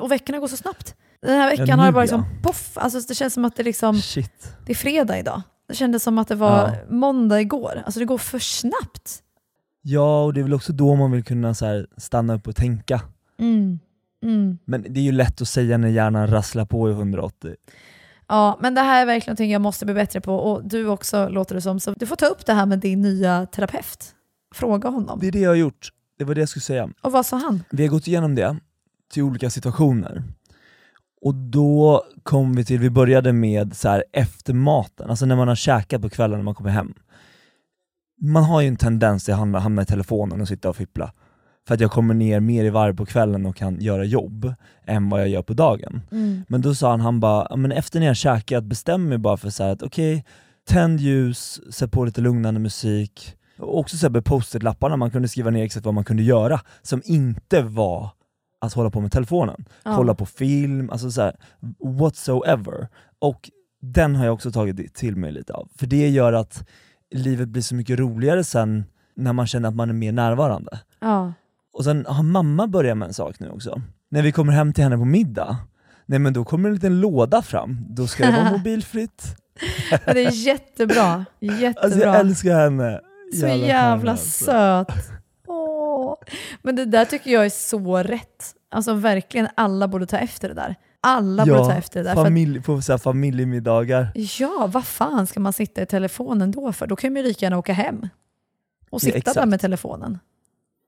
[0.00, 0.94] Och, veckorna går så snabbt.
[1.22, 2.38] Den här veckan Ja, har det nu bara liksom ja.
[2.42, 4.56] poff, alltså det känns som att det liksom, Shit.
[4.66, 5.42] det är fredag idag.
[5.68, 6.74] Det kändes som att det var Ja.
[6.94, 7.82] måndag igår.
[7.84, 9.22] Alltså det går för snabbt.
[9.82, 13.00] Ja, och det är väl också då man vill kunna så stanna upp och tänka.
[13.38, 13.78] Mm.
[14.22, 14.58] Mm.
[14.64, 17.54] Men det är ju lätt att säga när hjärnan rasslar på i 180.
[18.28, 21.28] Ja, men det här är verkligen någonting jag måste bli bättre på och du också
[21.28, 21.80] låter det som.
[21.80, 24.14] Så du får ta upp det här med din nya terapeut.
[24.54, 25.18] Fråga honom.
[25.20, 26.90] Det är det jag har gjort, det var det jag skulle säga.
[27.00, 27.64] Och vad sa han?
[27.70, 28.56] Vi har gått igenom det
[29.12, 30.22] till olika situationer.
[31.20, 35.48] Och då kom vi till, vi började med så här efter maten, alltså när man
[35.48, 36.94] har käkat på kvällen när man kommer hem.
[38.22, 41.12] Man har ju en tendens till att hamna, hamna i telefonen och sitta och fippla.
[41.66, 45.08] För att jag kommer ner mer i varv på kvällen och kan göra jobb än
[45.10, 46.00] vad jag gör på dagen.
[46.48, 49.36] Men då sa han, han bara, "Ja, men efter när jag käkat, bestäm mig bara
[49.36, 50.24] för så här att okej,
[50.68, 55.28] tänd ljus, sätt på lite lugnande musik, och också så här med post-it-lapparna, man kunde
[55.28, 58.10] skriva ner exakt vad man kunde göra, som inte var
[58.60, 59.64] att hålla på med telefonen.
[59.84, 59.96] Ja.
[59.96, 61.36] Kolla på film, alltså så här,
[62.00, 62.88] whatsoever.
[63.18, 63.50] Och
[63.82, 66.68] den har jag också tagit till mig lite av, för det gör att
[67.14, 68.84] livet blir så mycket roligare sen
[69.16, 70.80] när man känner att man är mer närvarande.
[71.00, 71.32] Ja.
[71.76, 73.80] Och sen har mamma börjat med en sak nu också.
[74.10, 75.56] När vi kommer hem till henne på middag,
[76.06, 79.36] nej men då kommer en liten låda fram, då ska det vara mobilfritt.
[79.90, 81.24] Det är jättebra.
[81.40, 81.82] Jättebra.
[81.82, 83.00] Alltså jag älskar henne.
[83.32, 84.44] Så Jävla jävla stjärna, alltså.
[84.44, 85.10] söt.
[85.46, 86.14] Åh.
[86.62, 88.44] Men det där tycker jag är så rätt.
[88.70, 90.74] Alltså verkligen, alla borde ta efter det där.
[91.00, 92.14] Alla borde ta efter det där.
[92.14, 94.08] För att, familj, på så familjemiddagar.
[94.38, 96.86] ja, vad fan ska man sitta i telefonen då för?
[96.86, 98.08] Då kan man ju lika gärna åka hem och
[98.90, 99.34] Ja, sitta exakt.
[99.34, 100.18] där med telefonen.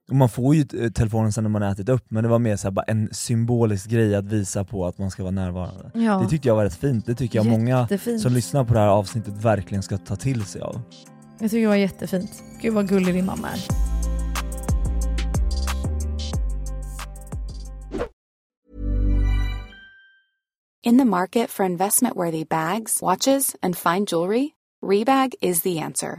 [0.09, 2.57] Och man får ju eh, telefonen sen när man ätit upp, men det var mer
[2.57, 5.91] så här bara en symbolisk grej att visa på att man ska vara närvarande.
[5.95, 6.19] Ja.
[6.19, 8.21] Det tyckte jag var rätt fint, det tycker jag många Jättefint.
[8.21, 10.81] som lyssnar på det här avsnittet verkligen ska ta till sig av.
[11.39, 12.31] Jag tycker det var jättefint.
[12.63, 13.61] Gud vad gullig din mamma är.
[20.83, 24.49] In the market for investment worthy bags, watches, and fine jewelry,
[24.83, 26.19] Rebag is the answer.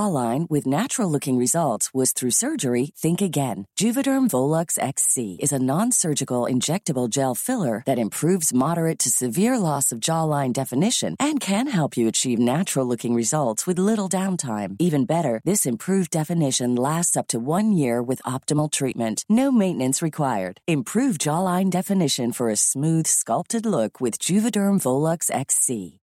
[0.01, 3.67] jawline with natural looking results was through surgery, think again.
[3.79, 9.57] Juvederm Volux XC is a non surgical injectable gel filler that improves moderate to severe
[9.59, 14.75] loss of jawline definition and can help you achieve natural looking results with little downtime.
[14.79, 19.23] Even better, this improved definition lasts up to one year with optimal treatment.
[19.29, 20.61] No maintenance required.
[20.67, 26.00] Improve jawline definition for a smooth, sculpted look with Juvederm Volux XC.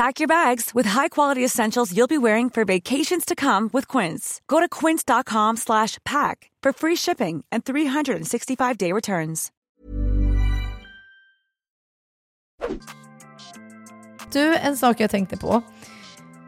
[0.00, 4.40] Pack your bags with high-quality essentials you'll be wearing for vacations to come with Quince.
[4.46, 9.52] Go to quince.com/pack for free shipping and 365-day returns.
[14.32, 15.62] Du, en sak jag tänkte på.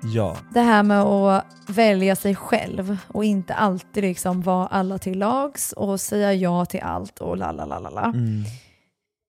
[0.02, 0.36] Ja.
[0.54, 5.72] Det här med att välja sig själv och inte alltid liksom vara alla till lags
[5.72, 8.04] och säga ja till allt och la la la la la.
[8.04, 8.44] Mm.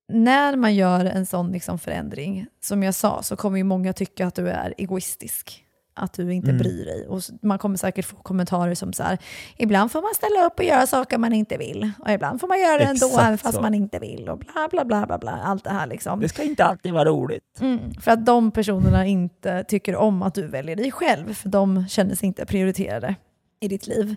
[0.07, 4.27] När man gör en sån liksom förändring, som jag sa, så kommer ju många tycka
[4.27, 5.59] att du är egoistisk.
[5.95, 6.57] Att du inte Mm.
[6.59, 7.07] bryr dig.
[7.07, 9.17] Och man kommer säkert få kommentarer som så här,
[9.57, 11.91] ibland får man ställa upp och göra saker man inte vill.
[11.99, 13.61] Och ibland får man göra det ändå även fast så.
[13.61, 14.29] man inte vill.
[14.29, 15.31] Och bla bla bla bla bla.
[15.31, 16.19] Allt det här liksom.
[16.19, 17.43] Det ska inte alltid vara roligt.
[17.61, 21.87] Mm, för att de personerna inte tycker om att du väljer dig själv, för de
[21.87, 23.15] känner sig inte prioriterade
[23.59, 24.15] i ditt liv.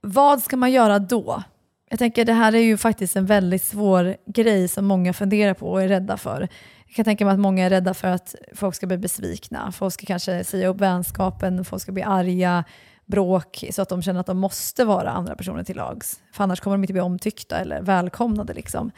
[0.00, 1.42] Vad ska man göra då?
[1.90, 5.70] Jag tänker det här är ju faktiskt en väldigt svår grej som många funderar på
[5.70, 6.48] och är rädda för.
[6.86, 9.94] Jag kan tänka mig att många är rädda för att folk ska bli besvikna, folk
[9.94, 12.64] ska kanske säga upp vänskapen, folk ska bli arga,
[13.06, 16.20] bråk, så att de känner att de måste vara andra personer till lags.
[16.32, 18.54] För annars kommer de inte bli omtyckta eller välkomnade.
[18.54, 18.90] Liksom.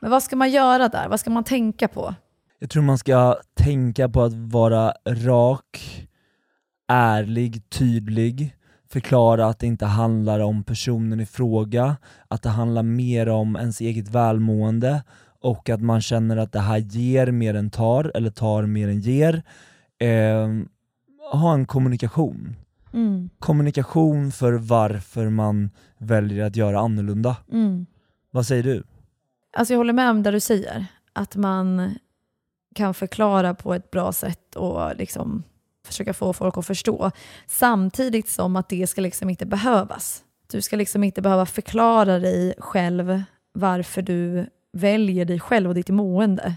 [0.00, 1.08] Men vad ska man göra där?
[1.08, 2.14] Vad ska man tänka på?
[2.58, 6.06] Jag tror man ska tänka på att vara rak,
[6.88, 8.56] ärlig, tydlig,
[8.96, 11.96] förklara att det inte handlar om personen i fråga,
[12.28, 15.02] att det handlar mer om ens eget välmående
[15.40, 19.00] och att man känner att det här ger mer än tar, eller tar mer än
[19.00, 19.42] ger.
[19.98, 20.48] Eh,
[21.32, 22.56] ha en kommunikation.
[22.92, 23.30] Mm.
[23.38, 27.36] Kommunikation för varför man väljer att göra annorlunda.
[27.52, 27.86] Mm.
[28.30, 28.82] Vad säger du?
[29.52, 30.86] Alltså jag håller med om det du säger.
[31.12, 31.94] Att man
[32.74, 35.42] kan förklara på ett bra sätt och liksom
[35.86, 37.10] försöka få folk att förstå.
[37.46, 40.22] Samtidigt som att det ska liksom inte behövas.
[40.50, 43.22] Du ska liksom inte behöva förklara dig själv
[43.52, 46.54] varför du väljer dig själv och ditt mående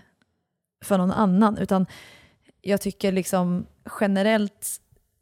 [0.84, 1.58] för någon annan.
[1.58, 1.86] Utan
[2.62, 3.66] jag tycker liksom
[4.00, 4.68] generellt,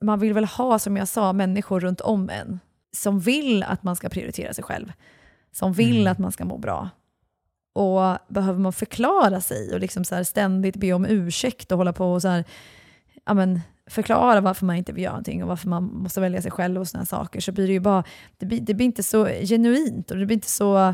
[0.01, 2.59] man vill väl ha, som jag sa, människor runt om en
[2.91, 4.93] som vill att man ska prioritera sig själv.
[5.51, 6.11] Som vill Mm.
[6.11, 6.89] att man ska må bra.
[7.73, 12.13] Och behöver man förklara sig och liksom så ständigt be om ursäkt och hålla på
[12.13, 12.43] och så här,
[13.25, 16.51] ja men, förklara varför man inte vill göra någonting och varför man måste välja sig
[16.51, 18.03] själv och sådana saker så blir det ju bara,
[18.37, 20.93] det blir, det blir inte så genuint och det blir inte så,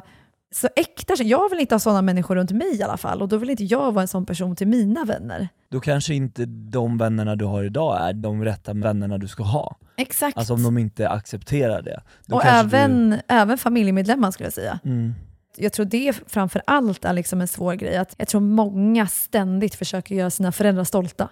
[0.52, 1.24] så äkta.
[1.24, 3.64] Jag vill inte ha sådana människor runt mig i alla fall och då vill inte
[3.64, 5.50] jag vara en sån person till mina vänner.
[5.70, 9.78] Då kanske inte de vännerna du har idag är de rätta vännerna du ska ha.
[9.98, 10.38] Exakt.
[10.38, 12.02] Alltså om de inte accepterar det.
[12.32, 14.80] Och även, även familjemedlemmar skulle jag säga.
[14.84, 15.14] Du, mm,
[15.58, 17.98] jag tror det framför allt är liksom en svår grej.
[17.98, 21.30] Att jag tror många ständigt försöker göra sina föräldrar stolta.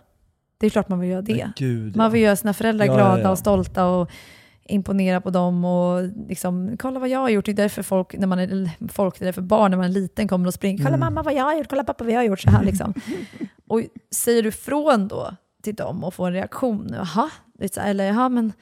[0.62, 1.52] Det är klart man vill göra det.
[1.56, 2.10] gud, Man ja.
[2.10, 3.32] vill göra sina föräldrar Ja, glada ja, ja.
[3.32, 4.12] och stolta och
[4.66, 7.46] imponera på dem och liksom, kolla vad jag har gjort.
[7.46, 9.90] Det är därför folk, när man är, folk, det är därför barn när man är
[9.90, 11.00] liten kommer och springer, kolla Mm.
[11.00, 12.94] mamma vad jag har gjort, kolla pappa vad jag har gjort, så här liksom.
[13.68, 17.30] och säger du från då till dem och får en reaktion, jaha,
[17.78, 18.54] eller jaha men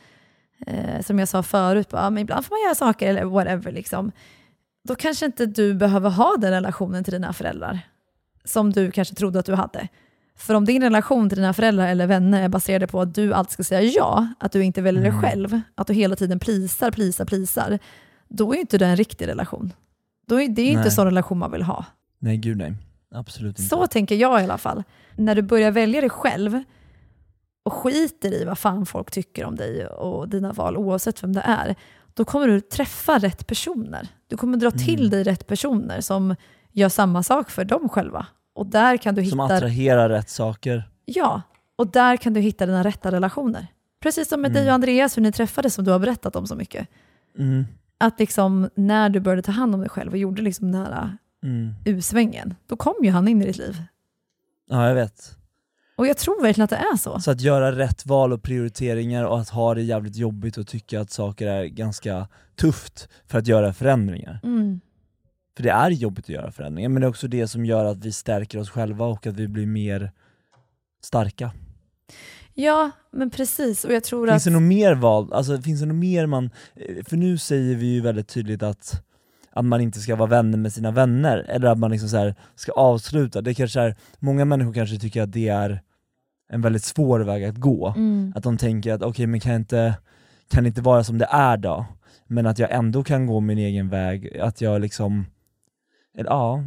[0.68, 3.72] eh, som jag sa förut, bara, ja, men ibland får man göra saker eller whatever
[3.72, 4.12] liksom.
[4.88, 7.80] Då kanske inte du behöver ha den relationen till dina föräldrar
[8.44, 9.88] som du kanske trodde att du hade.
[10.40, 13.52] För om din relation till dina föräldrar eller vänner är baserad på att du alltid
[13.52, 15.22] ska säga ja, att du inte väljer dig Mm.
[15.22, 17.80] själv, att du hela tiden plisar, plisar, plisar,
[18.28, 19.74] då är inte det en riktig relation.
[20.28, 20.92] Då är det är inte Nej.
[20.92, 21.86] så relation man vill ha.
[22.20, 22.74] Nej gud nej,
[23.16, 23.70] absolut inte.
[23.70, 24.84] Så tänker jag i alla fall.
[25.16, 26.64] När du börjar välja dig själv
[27.64, 31.42] och skiter i vad fan folk tycker om dig och dina val, oavsett vem det
[31.42, 31.76] är,
[32.14, 34.08] då kommer du träffa rätt personer.
[34.28, 35.10] Du kommer dra till Mm.
[35.10, 36.36] dig rätt personer som
[36.72, 38.26] gör samma sak för dem själva.
[38.60, 39.56] Och där kan du Som hitta...
[39.56, 40.90] attraherar rätt saker.
[41.06, 41.42] Ja,
[41.76, 43.68] och där kan du hitta dina rätta relationer.
[44.00, 46.56] Precis som med dig och Andreas, hur ni träffades som du har berättat om så
[46.56, 46.88] mycket.
[47.38, 47.66] Mm,
[47.98, 51.18] Att liksom när du började ta hand om dig själv och gjorde liksom den här
[51.44, 51.74] mm.
[51.86, 53.84] U-svängen, då kom ju han in i ditt liv.
[54.70, 55.38] Ja jag vet.
[55.96, 57.20] Och jag tror verkligen att det är så.
[57.20, 61.02] Så att göra rätt val och prioriteringar och att ha det jävligt jobbigt och tycka
[61.02, 64.40] att saker är ganska tufft för att göra förändringar.
[64.44, 64.80] Mm.
[65.60, 68.06] För det är jobbigt att göra förändringar, men det är också det som gör att
[68.06, 70.12] vi stärker oss själva och att vi blir mer
[71.04, 71.52] starka.
[72.54, 73.86] Ja, men precis.
[73.86, 74.54] Och jag tror Finns att...
[74.54, 77.86] det något mer val, alltså finns det något mer man, eh, för nu säger vi
[77.86, 79.04] ju väldigt tydligt att,
[79.52, 82.72] att man inte ska vara vänner med sina vänner, eller att man liksom så ska
[82.72, 85.82] avsluta, det kanske är, många människor kanske tycker att det är
[86.50, 87.94] en väldigt svår väg att gå.
[87.98, 88.34] Mm.
[88.36, 89.94] Att de tänker att okej men kan jag inte,
[90.52, 91.86] kan det inte vara som det är då?
[92.28, 95.26] Men att jag ändå kan gå min egen väg, att jag liksom,
[96.28, 96.64] ja,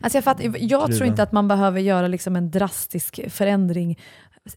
[0.00, 3.98] Alltså jag, fattar, jag tror inte att man behöver göra liksom en drastisk förändring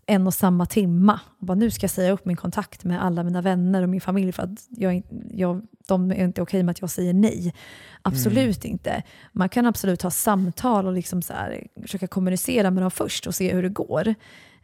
[0.05, 1.19] en och samma timma.
[1.39, 4.01] Och bara, nu ska jag säga upp min kontakt med alla mina vänner och min
[4.01, 7.53] familj för att jag, jag, de är inte okej med att jag säger nej.
[8.01, 8.71] Absolut Mm.
[8.73, 9.03] inte.
[9.31, 13.35] Man kan absolut ha samtal och liksom så här, försöka kommunicera med dem först och
[13.35, 14.15] se hur det går.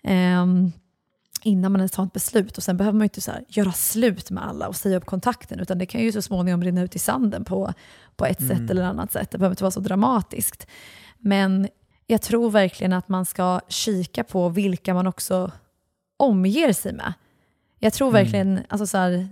[0.03, 0.71] Ehm,
[1.45, 2.57] innan man ens tar ett beslut.
[2.57, 5.59] Och sen behöver man ju inte så göra slut med alla och säga upp kontakten,
[5.59, 7.73] utan det kan ju så småningom rinna ut i sanden på,
[8.15, 9.31] på ett sätt eller annat sätt.
[9.31, 10.67] Det behöver inte vara så dramatiskt.
[11.17, 11.67] Men
[12.07, 15.51] jag tror verkligen att man ska kika på vilka man också
[16.17, 17.13] omger sig med.
[17.79, 19.27] Jag tror verkligen, alltså så här,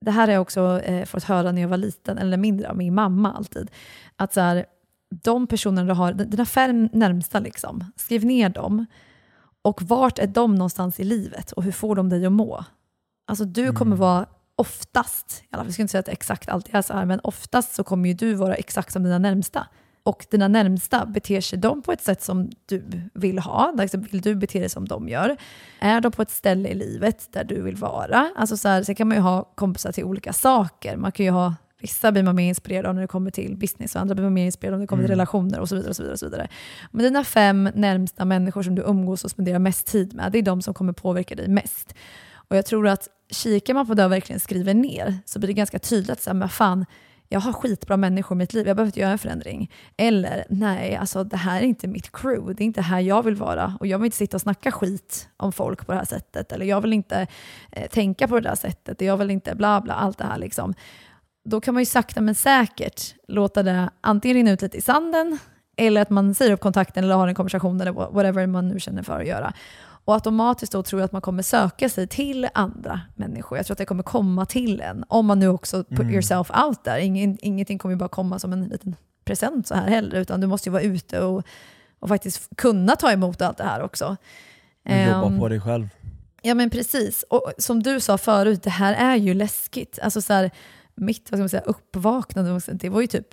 [0.00, 2.76] det här har jag också eh, fått höra när jag var liten, eller mindre, av
[2.76, 3.70] min mamma alltid.
[4.16, 4.66] Att så här,
[5.10, 8.86] de personerna du har, dina fem närmsta, liksom, skriv ner dem.
[9.62, 12.64] Och vart är de någonstans i livet och hur får de dig att må?
[13.26, 16.48] Alltså du kommer vara oftast, i alla fall, jag ska inte säga att det exakt
[16.48, 19.66] alltid är så här, men oftast så kommer ju du vara exakt som dina närmsta.
[20.02, 23.74] Och dina närmsta, beter sig de på ett sätt som du vill ha?
[23.78, 25.36] Alltså vill du bete dig som de gör?
[25.80, 28.30] Är de på ett ställe i livet där du vill vara?
[28.36, 30.96] Alltså så här, sen kan man ju ha kompisar till olika saker.
[30.96, 33.94] Man kan ju ha, vissa blir man mer inspirerad av när det kommer till business
[33.94, 35.90] och andra blir man mer inspirerad av när det kommer till relationer och så vidare.
[35.90, 36.48] och så vidare, och så vidare.
[36.90, 40.42] Men dina fem närmsta människor som du umgås och spenderar mest tid med, det är
[40.42, 41.94] de som kommer påverka dig mest.
[42.34, 45.52] Och jag tror att kikar man på det och verkligen skriver ner så blir det
[45.52, 46.86] ganska tydligt att här, men fan,
[47.32, 49.70] jag har skitbra människor i mitt liv, jag behöver inte göra en förändring.
[49.96, 53.34] Eller nej, alltså det här är inte mitt crew, det är inte här jag vill
[53.36, 53.76] vara.
[53.80, 56.52] Och jag vill inte sitta och snacka skit om folk på det här sättet.
[56.52, 57.26] Eller jag vill inte
[57.72, 59.00] eh, tänka på det där sättet.
[59.00, 60.74] Jag vill inte bla bla, allt det här liksom.
[61.50, 65.38] Då kan man ju sakta men säkert låta det antingen rinna ut lite i sanden,
[65.76, 69.02] eller att man säger upp kontakten eller har en konversation eller whatever man nu känner
[69.02, 69.52] för att göra.
[70.04, 73.58] Och automatiskt då tror jag att man kommer söka sig till andra människor.
[73.58, 75.04] Jag tror att det kommer komma till en.
[75.08, 77.04] Om man nu också put yourself out there.
[77.04, 80.20] Ingen, ingenting kommer ju bara komma som en liten present så här heller.
[80.20, 81.44] Utan du måste ju vara ute och,
[82.00, 84.16] och faktiskt kunna ta emot allt det här också.
[84.82, 85.88] Men jobba Ehm, på dig själv.
[86.42, 87.24] Ja men precis.
[87.30, 89.98] Och som du sa förut, det här är ju läskigt.
[90.02, 90.50] Alltså så här,
[91.00, 93.26] mitt vad ska man säga, uppvaknande, det var ju typ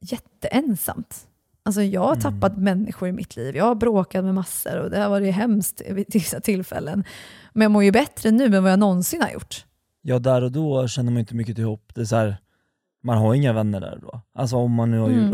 [0.00, 1.28] jätteensamt.
[1.62, 3.56] Alltså jag har tappat människor i mitt liv.
[3.56, 7.04] Jag har bråkat med massor och det har varit hemskt vid vissa tillfällen.
[7.52, 9.64] Men jag mår ju bättre nu än vad jag någonsin har gjort.
[10.02, 11.94] Ja där och då känner man inte mycket till hopp.
[11.94, 12.36] Det är så här,
[13.02, 14.20] man har inga vänner där då.
[14.34, 15.32] Alltså om man nu har ju,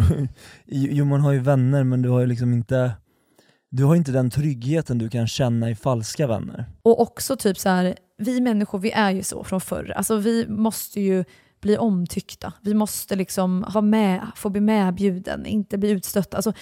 [0.66, 2.92] jo man har ju vänner men du har ju liksom inte,
[3.70, 6.64] du har inte den tryggheten du kan känna i falska vänner.
[6.82, 9.92] Och också typ så här, vi människor vi är ju så från förr.
[9.96, 11.24] Alltså vi måste ju
[11.64, 12.52] bli omtyckta.
[12.60, 16.36] Vi måste liksom vara med, få bli medbjuden, inte bli utstötta.
[16.36, 16.52] Alltså,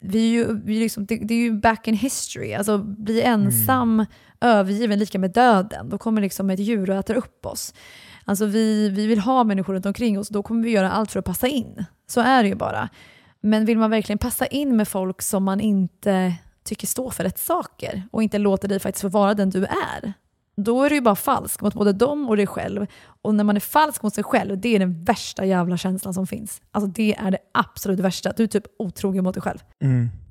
[0.00, 2.54] vi är ju, vi är liksom, det, det är ju back in history.
[2.54, 4.06] Alltså, bli ensam,
[4.40, 5.88] övergiven, lika med döden.
[5.88, 7.74] Då kommer liksom ett djur och äter upp oss.
[8.24, 11.18] Alltså vi, vi vill ha människor runt omkring oss, då kommer vi göra allt för
[11.18, 11.84] att passa in.
[12.06, 12.88] Så är det ju bara.
[13.40, 17.38] Men vill man verkligen passa in med folk som man inte tycker står för rätt
[17.38, 20.12] saker och inte låter dig faktiskt få vara den du är,
[20.56, 22.86] då är du ju bara falsk mot både dem och dig själv.
[23.22, 26.26] Och när man är falsk mot sig själv, det är den värsta jävla känslan som
[26.26, 26.62] finns.
[26.70, 28.32] Alltså det är det absolut värsta.
[28.36, 29.58] Du är typ otrogen mot dig själv.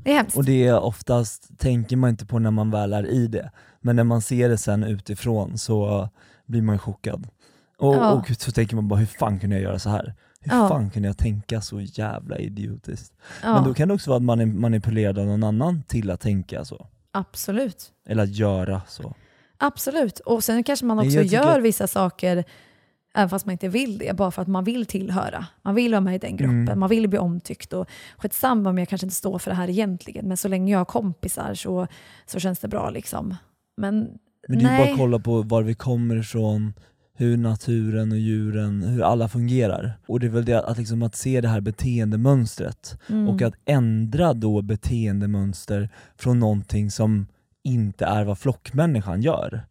[0.04, 0.38] Det är hemskt.
[0.38, 3.96] Och det är oftast, tänker man inte på när man väl är i det, men
[3.96, 6.10] när man ser det sen utifrån så
[6.46, 7.28] blir man ju chockad.
[7.78, 8.12] Och, Ja.
[8.12, 10.14] och så tänker man bara, hur fan kunde jag göra så här?
[10.40, 10.70] Hur Ja.
[10.70, 13.14] fan kunde jag tänka så jävla idiotiskt?
[13.44, 16.10] ja, Men då kan det också vara att man är manipulerad av någon annan till
[16.12, 17.92] att tänka så, absolut.
[18.08, 19.14] eller att göra så.
[19.58, 20.20] Absolut.
[20.20, 22.44] Och sen kanske man också tycker gör vissa saker
[23.16, 25.46] även fast man inte vill det, bara för att man vill tillhöra.
[25.62, 26.80] Man vill vara med i den gruppen, Mm.
[26.80, 27.74] man vill bli omtyckt.
[27.74, 27.88] Och
[28.18, 30.86] skitsamma om jag kanske inte står för det här egentligen, men så länge jag har
[30.86, 31.88] kompisar så,
[32.26, 32.90] så känns det bra.
[32.90, 33.36] liksom.
[33.78, 34.10] Men,
[34.48, 34.92] Men det är ju bara nej.
[34.92, 36.74] att kolla på var vi kommer ifrån,
[37.16, 39.94] hur naturen och djuren, hur alla fungerar.
[40.08, 43.30] Och det är väl det att, liksom, att se det här beteendemönstret Mm.
[43.30, 47.28] och att ändra då beteendemönster från någonting som
[47.64, 49.66] inte är vad flockmänniskan gör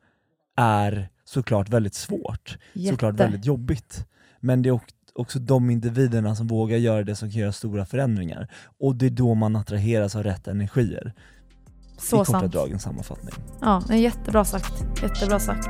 [0.56, 2.58] är såklart väldigt svårt,
[2.90, 3.24] såklart Jätte.
[3.24, 4.06] väldigt jobbigt.
[4.40, 7.86] Men det är ock- också de individerna som vågar göra det som kan göra stora
[7.86, 8.48] förändringar.
[8.80, 11.12] Och det är då man attraheras av rätt energier.
[11.98, 12.52] Så I korta sant.
[12.52, 13.34] drag en sammanfattning.
[13.60, 15.02] Ja, jättebra sagt.
[15.02, 15.68] Jättebra sagt.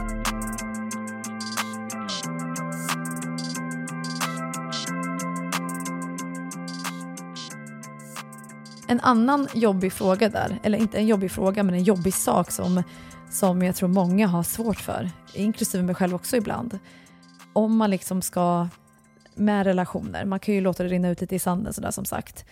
[8.92, 12.83] En annan jobbig fråga där, eller inte en jobbig fråga men en jobbig sak som,
[13.31, 16.79] som jag tror många har svårt för, inklusive mig själv också ibland.
[17.52, 18.69] Om man liksom ska,
[19.35, 22.44] med relationer, man kan ju låta det rinna ut lite i sanden sådär som sagt.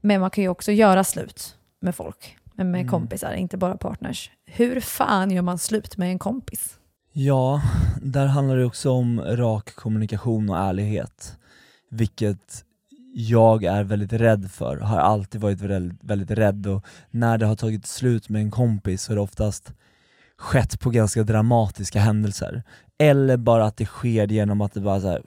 [0.00, 4.30] Men man kan ju också göra slut med folk, med, med kompisar, inte bara partners.
[4.46, 6.78] Hur fan gör man slut med en kompis?
[7.12, 7.62] Ja,
[8.02, 11.36] där handlar det också om rak kommunikation och ärlighet.
[11.90, 12.65] Vilket
[13.18, 17.56] jag är väldigt rädd för, har alltid varit väldigt, väldigt rädd och när det har
[17.56, 19.72] tagit slut med en kompis så är det oftast
[20.38, 22.62] skett på ganska dramatiska händelser.
[22.98, 25.22] Eller bara att det sker genom att det bara så här,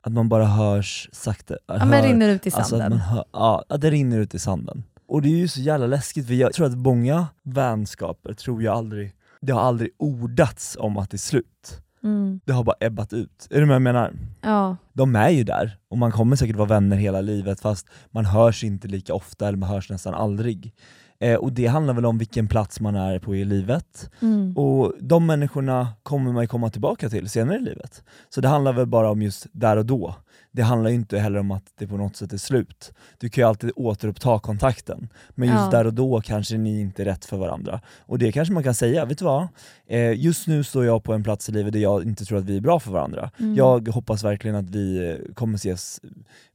[0.00, 1.56] att man bara hörs sakta.
[1.66, 2.90] Ja men rinner ut i Alltså sanden.
[2.90, 4.84] man hör, ja, att det rinner ut i sanden.
[5.08, 8.76] Och det är ju så jävla läskigt, för jag tror att många vänskaper tror jag
[8.76, 11.80] aldrig, det har aldrig ordats om att det är slut.
[12.04, 12.40] Mm.
[12.44, 13.48] Det har bara ebbat ut.
[13.50, 14.12] Är du med jag menar?
[14.40, 14.76] Ja.
[14.92, 18.64] De är ju där, och man kommer säkert vara vänner hela livet fast man hörs
[18.64, 20.74] inte lika ofta, eller man hörs nästan aldrig.
[21.20, 24.10] Eh, och det handlar väl om vilken plats man är på i livet.
[24.22, 24.56] Mm.
[24.56, 28.02] Och de människorna kommer man ju komma tillbaka till senare i livet.
[28.28, 30.14] Så det handlar väl bara om just där och då.
[30.52, 32.92] Det handlar ju inte heller om att det på något sätt är slut.
[33.18, 35.70] Du kan ju alltid återuppta kontakten, men just Ja.
[35.70, 37.80] där och då kanske ni inte är rätt för varandra.
[37.98, 39.48] Och det kanske man kan säga, vet du vad?
[39.86, 42.44] Eh, just nu står jag på en plats i livet där jag inte tror att
[42.44, 43.30] vi är bra för varandra.
[43.38, 43.54] Mm.
[43.54, 46.00] Jag hoppas verkligen att vi eh, kommer ses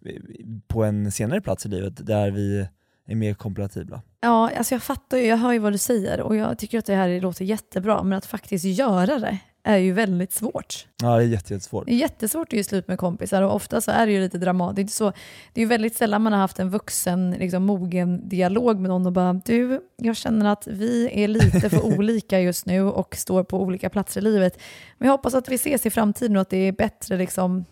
[0.05, 0.21] eh,
[0.67, 2.67] på en senare plats i livet där vi
[3.07, 4.01] är mer kompatibla.
[4.21, 6.85] Ja, alltså jag fattar ju, jag hör ju vad du säger och jag tycker att
[6.85, 9.37] det här låter jättebra, men att faktiskt göra det
[9.67, 10.87] är ju väldigt svårt.
[11.01, 11.85] Ja, det är jätte- jättesvårt.
[11.85, 14.37] Det är jättesvårt att göra slut med kompisar och ofta så är det ju lite
[14.37, 14.75] dramatiskt.
[14.75, 15.11] Det är, inte så,
[15.53, 19.05] det är ju väldigt sällan man har haft en vuxen, liksom, mogen dialog med någon
[19.05, 23.43] och bara du, jag känner att vi är lite för olika just nu och står
[23.43, 24.59] på olika platser i livet.
[24.97, 27.65] Men jag hoppas att vi ses i framtiden och att det är bättre liksom,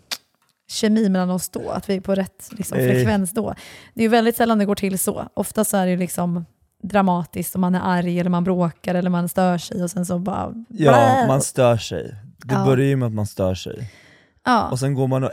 [0.74, 3.54] kemi mellan oss då, att vi är på rätt liksom, frekvens då.
[3.94, 5.28] Det är ju väldigt sällan det går till så.
[5.34, 6.44] Ofta så är det liksom
[6.82, 10.18] dramatiskt och man är arg eller man bråkar eller man stör sig och sen så
[10.18, 10.52] bara...
[10.68, 12.14] Ja, man stör sig.
[12.36, 12.64] Det Ja.
[12.64, 13.90] börjar ju med att man stör sig.
[14.44, 14.68] ja.
[14.70, 15.30] Och sen går man och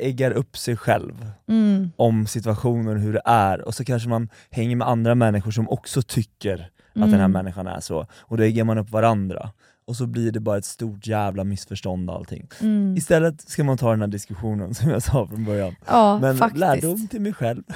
[0.00, 1.90] äggar upp sig själv Mm.
[1.96, 6.02] om situationen, hur det är, och så kanske man hänger med andra människor som också
[6.02, 7.32] tycker att den här Mm.
[7.32, 9.50] människan är så, och då äggar man upp varandra.
[9.86, 12.48] Och så blir det bara ett stort jävla missförstånd allting.
[12.60, 12.96] Mm.
[12.96, 15.74] Istället ska man ta den här diskussionen som jag sa från början.
[15.86, 16.60] Ja, Men faktiskt.
[16.60, 17.62] lärdom till mig själv.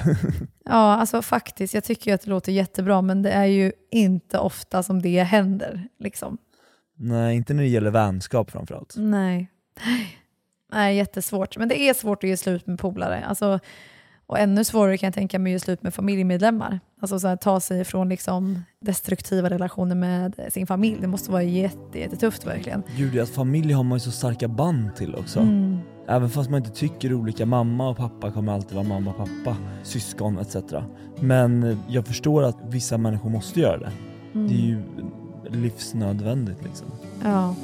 [0.64, 1.74] Ja, alltså faktiskt.
[1.74, 5.88] Jag tycker att det låter jättebra, men det är ju inte ofta som det händer.
[5.98, 6.38] Liksom.
[6.96, 8.94] Nej, inte när det gäller vänskap framförallt.
[8.98, 9.50] Nej.
[10.72, 11.56] Nej, jättesvårt.
[11.58, 13.24] Men det är svårt att ge slut med polare.
[13.24, 13.60] Alltså,
[14.30, 16.80] och ännu svårare kan jag tänka mig att ge slut med familjemedlemmar.
[17.00, 20.98] Alltså så här, ta sig från liksom destruktiva relationer med sin familj.
[21.00, 22.82] Det måste vara jätte, jättetufft verkligen.
[22.96, 25.40] Gud, att familj har man ju så starka band till också.
[25.40, 25.78] Mm.
[26.08, 29.56] Även fast man inte tycker olika, mamma och pappa kommer alltid vara mamma och pappa,
[29.82, 30.56] syskon etc.
[31.20, 33.92] Men jag förstår att vissa människor måste göra det.
[34.34, 34.48] Mm.
[34.48, 34.82] Det är ju
[35.48, 36.86] livsnödvändigt liksom.
[37.24, 37.54] Ja.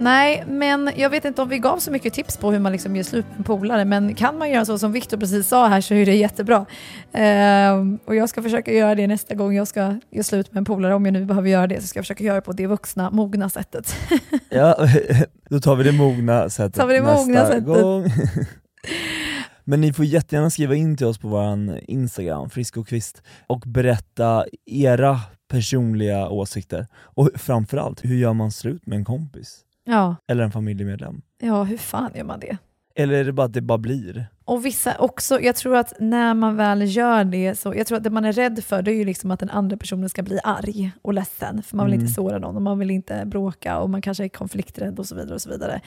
[0.00, 2.96] Nej, men jag vet inte om vi gav så mycket tips på hur man liksom
[2.96, 5.80] gör slut med en polare, men kan man göra så som Viktor precis sa här
[5.80, 6.66] så är det jättebra.
[7.12, 9.80] Ehm, och jag ska försöka göra det nästa gång jag ska
[10.10, 12.24] göra slut med en polare, om jag nu behöver göra det, så ska jag försöka
[12.24, 13.94] göra det på det vuxna, mogna sättet.
[14.50, 14.76] Ja,
[15.48, 17.64] då tar vi det mogna sättet Tar vi det nästa mogna sättet.
[17.64, 18.04] gång.
[19.64, 23.60] Men ni får jättegärna skriva in till oss på vår Instagram, Frisk och Kvist, och
[23.66, 26.86] berätta era personliga åsikter.
[26.96, 29.60] Och framförallt, hur gör man slut med en kompis?
[29.88, 31.22] Ja, Eller en familjemedlem?
[31.40, 32.56] ja, hur fan gör man det?
[32.94, 34.26] Eller är det bara att det bara blir?
[34.44, 38.04] Och vissa också, jag tror att när man väl gör det, så jag tror att
[38.04, 40.38] det man är rädd för det är ju liksom att den andra personen ska bli
[40.44, 42.04] arg och ledsen, för man vill Mm.
[42.04, 45.14] inte såra någon och man vill inte bråka och man kanske är konflikträdd och så
[45.14, 45.34] vidare.
[45.34, 45.80] och så vidare.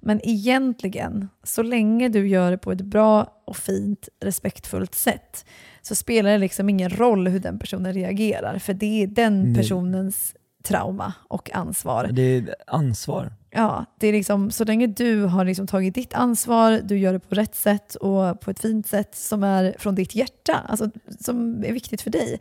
[0.00, 5.46] Men egentligen, så länge du gör det på ett bra och fint, respektfullt sätt,
[5.82, 9.54] så spelar det liksom ingen roll hur den personen reagerar, för det är den Nej.
[9.54, 12.08] personens trauma och ansvar.
[12.12, 13.32] Det är ansvar.
[13.50, 17.18] Ja, det är liksom, så länge du har liksom tagit ditt ansvar, du gör det
[17.18, 20.90] på rätt sätt och på ett fint sätt som är från ditt hjärta, alltså
[21.20, 22.40] som är viktigt för dig,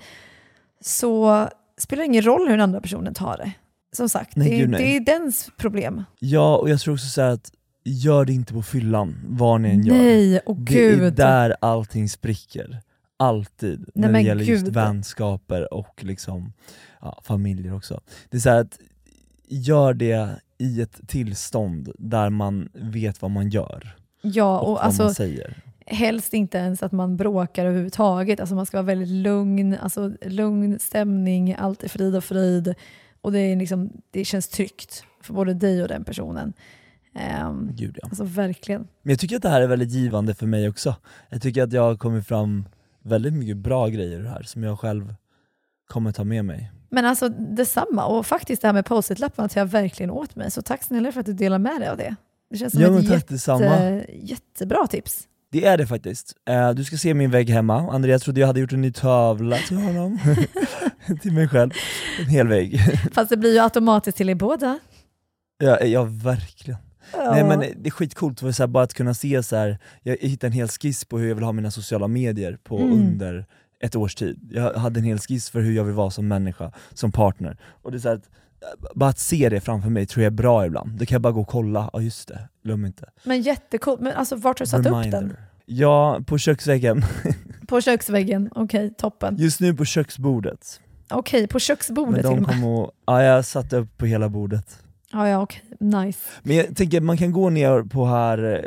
[0.81, 1.47] så
[1.77, 3.51] spelar det ingen roll hur den andra personen tar det.
[3.95, 6.03] Som sagt, Nej, det, är, gud, det är dens problem.
[6.19, 7.51] Ja, och jag tror också så att
[7.83, 9.95] gör det inte på fyllan, vad ni än gör.
[9.95, 11.13] Nej, Det är gud.
[11.13, 12.81] där allting spricker.
[13.23, 13.89] Alltid.
[13.95, 16.53] när det gäller just vänskaper och liksom,
[17.01, 18.01] ja, familjer också.
[18.29, 18.79] Det är så att
[19.47, 24.83] gör det i ett tillstånd där man vet vad man gör Ja, och, och vad
[24.83, 25.57] alltså, man säger.
[25.85, 28.39] helst inte ens att man bråkar överhuvudtaget.
[28.39, 32.73] Alltså man ska vara väldigt lugn, alltså lugn stämning, allt är frid och frid.
[33.21, 36.53] Och det, är liksom, det känns tryggt för både dig och den personen.
[37.15, 38.07] Ehm, Gud ja.
[38.07, 38.87] alltså verkligen.
[39.01, 40.95] Men jag tycker att det här är väldigt givande för mig också.
[41.29, 42.65] Jag tycker att jag har kommit fram
[43.03, 45.15] väldigt mycket bra grejer det här som jag själv
[45.87, 46.71] kommer ta med mig.
[46.89, 50.51] Men alltså detsamma, och faktiskt det här med post-it-lapparna tar jag verkligen åt mig.
[50.51, 52.15] Så tack snälla för att du delar med dig av det.
[52.49, 54.01] Det känns som Ja ett jätte, detsamma.
[54.13, 55.27] jättebra tips.
[55.51, 56.33] Det är det faktiskt.
[56.49, 57.91] Eh, du ska se min vägg hemma.
[57.91, 60.19] Andreas trodde jag hade gjort en ny tavla till honom.
[61.21, 61.71] till mig själv.
[62.19, 62.79] En hel vägg.
[63.11, 64.79] Fast det blir ju automatiskt till er båda.
[65.57, 66.79] ja, ja, verkligen.
[67.17, 69.77] Nej men det är skitcoolt för så här, bara att kunna se så här.
[70.03, 72.91] jag hittade en hel skiss på hur jag vill ha mina sociala medier på Mm.
[72.93, 73.45] under
[73.79, 74.49] ett års tid.
[74.51, 77.57] Jag hade en hel skiss för hur jag vill vara som människa, som partner.
[77.81, 78.29] Och det är så här, att,
[78.95, 80.91] bara att se det framför mig tror jag är bra ibland.
[80.99, 83.09] Då kan jag bara gå och kolla, ja just det, glöm inte.
[83.23, 84.01] Men jättecoolt.
[84.01, 85.37] Men alltså vart har du satt upp den?
[85.65, 87.05] Ja, på köksväggen.
[87.67, 89.35] På köksväggen, okej toppen.
[89.39, 90.79] Just nu på köksbordet.
[91.09, 94.82] Okej, på köksbordet Men de och kommer att, ja jag satte upp på hela bordet.
[95.13, 96.19] Ja, ja okej, nice.
[96.43, 98.63] Men jag tänker man kan gå ner på här,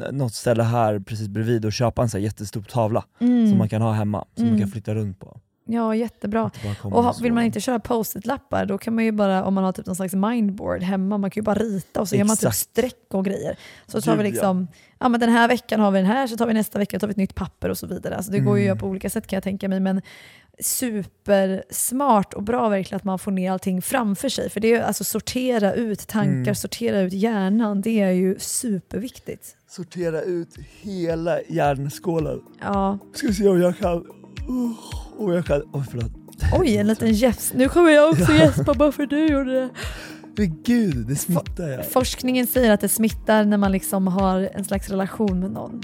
[0.00, 3.48] eh, något ställe här precis bredvid och köpa en så jättestor tavla Mm.
[3.48, 4.60] som man kan ha hemma, som man Mm.
[4.60, 5.40] kan flytta runt på.
[5.66, 6.50] Ja, jättebra.
[6.82, 9.72] Och ha, vill man inte köra post-it-lappar då kan man ju bara, om man har
[9.72, 12.42] typ någon slags mindboard hemma, man kan ju bara rita och så gör man typ
[12.48, 12.56] Exakt.
[12.56, 13.56] streck och grejer.
[13.86, 14.30] Så tar vi Gud, ja.
[14.30, 14.68] liksom,
[14.98, 15.08] ja.
[15.08, 17.10] men den här veckan har vi den här, så tar vi nästa vecka tar vi
[17.10, 18.16] ett nytt papper och så vidare.
[18.16, 18.66] Alltså det går ju att Mm.
[18.66, 19.80] göra på olika sätt kan jag tänka mig.
[19.80, 20.02] Men
[20.60, 24.50] supersmart och bra verkligen att man får ner allting framför sig.
[24.50, 26.54] För det är alltså sortera ut tankar, Mm.
[26.54, 27.80] sortera ut hjärnan.
[27.80, 29.56] Det är ju superviktigt.
[29.68, 30.48] Sortera ut
[30.80, 32.40] hela hjärnskålen.
[32.60, 32.98] Ja.
[33.14, 33.98] Ska se om jag kan...
[34.48, 34.72] Oh,
[35.18, 35.62] om jag kan...
[35.72, 36.12] Oj förlåt.
[36.58, 37.52] Oj, en liten gäfs.
[37.54, 39.70] Nu kommer jag också gäspa bara för du gjorde det.
[40.36, 41.86] Men gud, det smittar jag.
[41.90, 45.82] Forskningen säger att det smittar när man liksom har en slags relation med någon.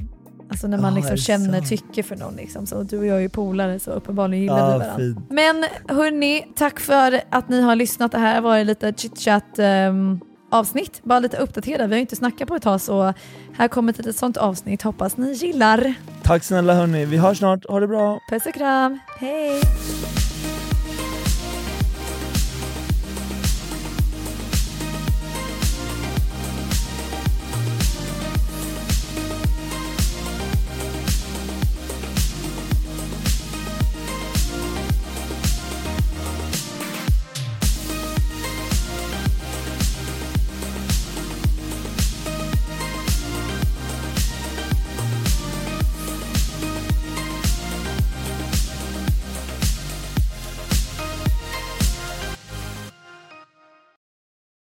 [0.51, 1.69] Alltså när man är liksom känner sant?
[1.69, 2.37] tycke för någon.
[2.37, 2.67] Liksom.
[2.67, 4.97] Så du och jag är ju polare så uppenbarligen gillar vi Ja, varandra.
[4.97, 5.19] fint.
[5.31, 5.65] Men
[5.97, 8.13] hörni, tack för att ni har lyssnat.
[8.13, 10.21] Det här varit lite chitchat um,
[10.51, 11.01] avsnitt.
[11.03, 11.89] Bara lite uppdaterad.
[11.89, 13.15] Vi har ju inte snackat på ett tag så
[13.57, 14.83] här kommer ett litet sånt avsnitt.
[14.83, 15.95] Hoppas ni gillar.
[16.23, 18.19] Tack snälla hörni, vi hörs snart, ha det bra.
[18.31, 18.99] Puss och kram.
[19.19, 19.61] Hej!